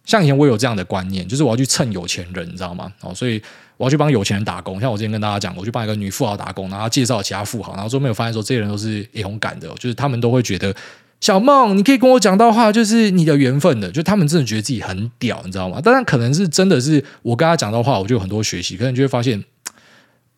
[0.04, 2.92] 像以前我有这样的观念，就是我要去蹭有钱人，你知道吗？
[3.00, 3.40] 哦，所以
[3.76, 4.80] 我要去帮有钱人打工。
[4.80, 10.74] 像我之前跟大家讲，我去帮一个女富豪打工，然后介绍其他富豪，然后后没有发现说这些人都是也很敢的，就是他们都会觉得
[11.20, 15.80] 小梦，你可以跟我讲到话，就是你的缘分的，就他们真的觉得自己很屌，你知道吗？
[15.80, 19.44] 当然可能是真的是我跟他讲到话，我就有很多学习，可能就会发现，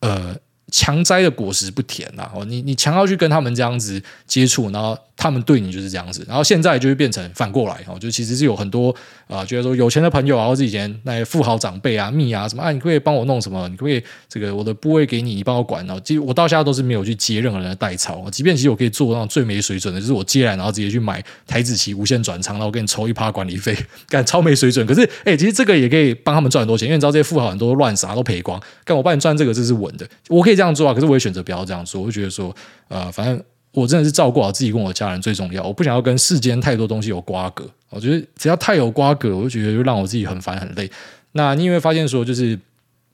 [0.01, 0.35] 呃。
[0.71, 2.31] 强摘的果实不甜呐！
[2.33, 8.95] 哦，你你强要去跟他们这样子接触，然后他们对你就是这样子，然后现在就会变成反过来哦，就其实是有很多
[9.31, 13.67] 啊，觉得说有钱的朋友啊，或者以前那些富豪长辈啊、密啊什么啊，你可以帮我弄什么？
[13.69, 15.85] 你可以这个我的部位给你，你帮我管。
[15.85, 23.75] 然后其实我到现在都是没有去接任何人的代操，即便其实我可以做那种最没水准的，就是我接来然后直接去买台子期无限转仓，然后我给你抽一趴管理费，
[24.07, 24.85] 干超没水准。
[24.85, 30.93] 可是哎，其实这个也可以帮他们赚很多钱，因为你知道这些富豪很多乱撒都赔光，干我帮你赚这个这是稳的，我可以这样做啊。
[30.93, 31.41] 可是我也选择。
[31.41, 32.55] 不要这样做，我就觉得说，
[32.87, 33.43] 呃，反正
[33.73, 37.69] 我真的是照顾好自己跟我家人最重要，我不想要跟世间太多东西有瓜葛。
[37.89, 40.89] 我觉得只要太有瓜葛，我就觉得就让我自己很烦很累。
[41.33, 42.57] 那你会发现说，就是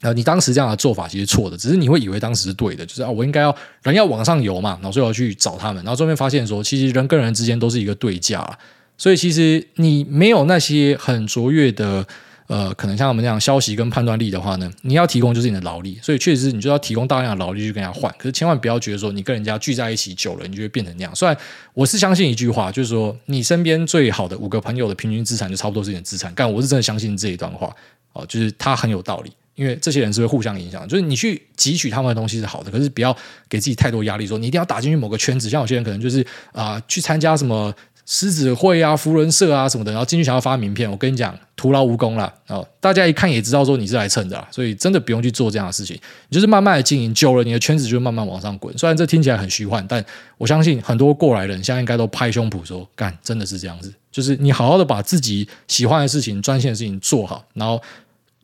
[0.01, 8.57] 呃，你当时这样的做法其实错的，只是你会以为当时是对的，就是啊，我应该要人要往上游嘛，然后所以要去找他们，然后后面发现说，其实人跟人之间都是一个对价，
[8.97, 12.07] 所以其实你没有那些很卓越的。
[12.47, 18.09] 呃，可能像我们这样消息跟判断力的话呢，你要提供就是你的劳力，所以确实你就要提供大量的劳力去跟人家换。
[18.17, 21.13] 可是千万不要觉得说你跟人家聚在一起久了，你就会变成那样。
[21.13, 21.37] 虽然
[21.73, 26.31] 我是相信一句话，就是说你身边最好的五个朋友的平均资产就差不多是你的资产。
[26.37, 27.69] 但我是真的相信这一段话
[28.13, 30.87] 哦，就是它很有道理，因为这些人是会互相影响。
[30.87, 33.13] 就是你去汲取他们的东西是好的，可是不要
[33.49, 35.49] 给自己太多压力，说你一定要打进去某个圈子。
[35.49, 37.75] 像有些人可能就是啊、去参加什么。
[38.09, 42.65] 狮子会啊，福伦社啊什么的，然后进去想要发名片，我跟你讲，徒劳无功了哦。
[42.79, 45.93] 大家一看也知道说你是来蹭的，所以真的不用去做这样的事情。
[46.29, 48.75] 你就是慢慢的经营，久了你的圈子就慢慢往上滚。
[48.77, 50.03] 虽然这听起来很虚幻，但
[50.37, 53.93] 我相信很多过来人现在应该都拍胸脯说，干，真的是这样子。
[54.09, 57.81] 就是你好好的把自己喜欢的事情、专心的事情做好，然后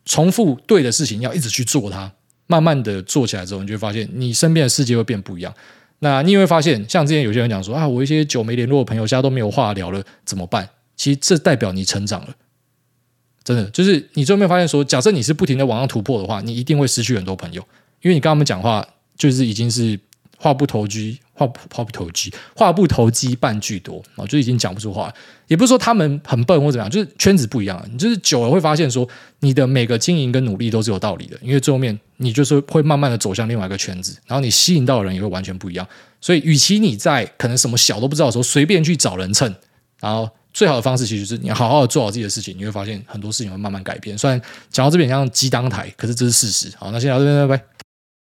[0.04, 2.12] 重复对的事情要一直去做它，
[2.48, 5.54] 慢慢的做起来之后，你就会发现你身边的世界会变不一样。
[6.04, 10.70] 那你也会发现，像之前有些人讲说啊，我一些久没联络的朋友，现在都没有话聊了，怎么办？
[10.96, 12.36] 其实这代表你成长了，
[13.44, 17.62] 真的，就是你最后面发现说，假设你是不停的往上突破的话，你一定会失去很多朋友，
[18.02, 18.88] 因为你跟他们讲话
[19.18, 20.00] 就是已经是。
[20.40, 25.14] 话不投机，话不话不投机，话不投机半句多啊，就已经讲不出话。
[25.48, 27.84] 也不是说他们很笨或怎么样，就是圈子不一样。
[27.92, 29.08] 你就是久了会发现说，
[29.40, 35.88] 你的每个经营跟努力都是有道理的，因为最后面你就是会慢慢的走向另外一个圈子，然后你吸引到的人也会完全不一样。
[36.22, 39.54] 所以，与其你在可能什么小都不知道的时候随便去找人蹭，
[40.00, 44.18] 然后最好的方式其实是你好好的做好自己的事情，你会发现很多事情会慢慢改变。
[44.18, 46.74] 虽然讲到这边像鸡汤台，可是这是事实。
[46.78, 47.93] 好，那先聊这边拜拜。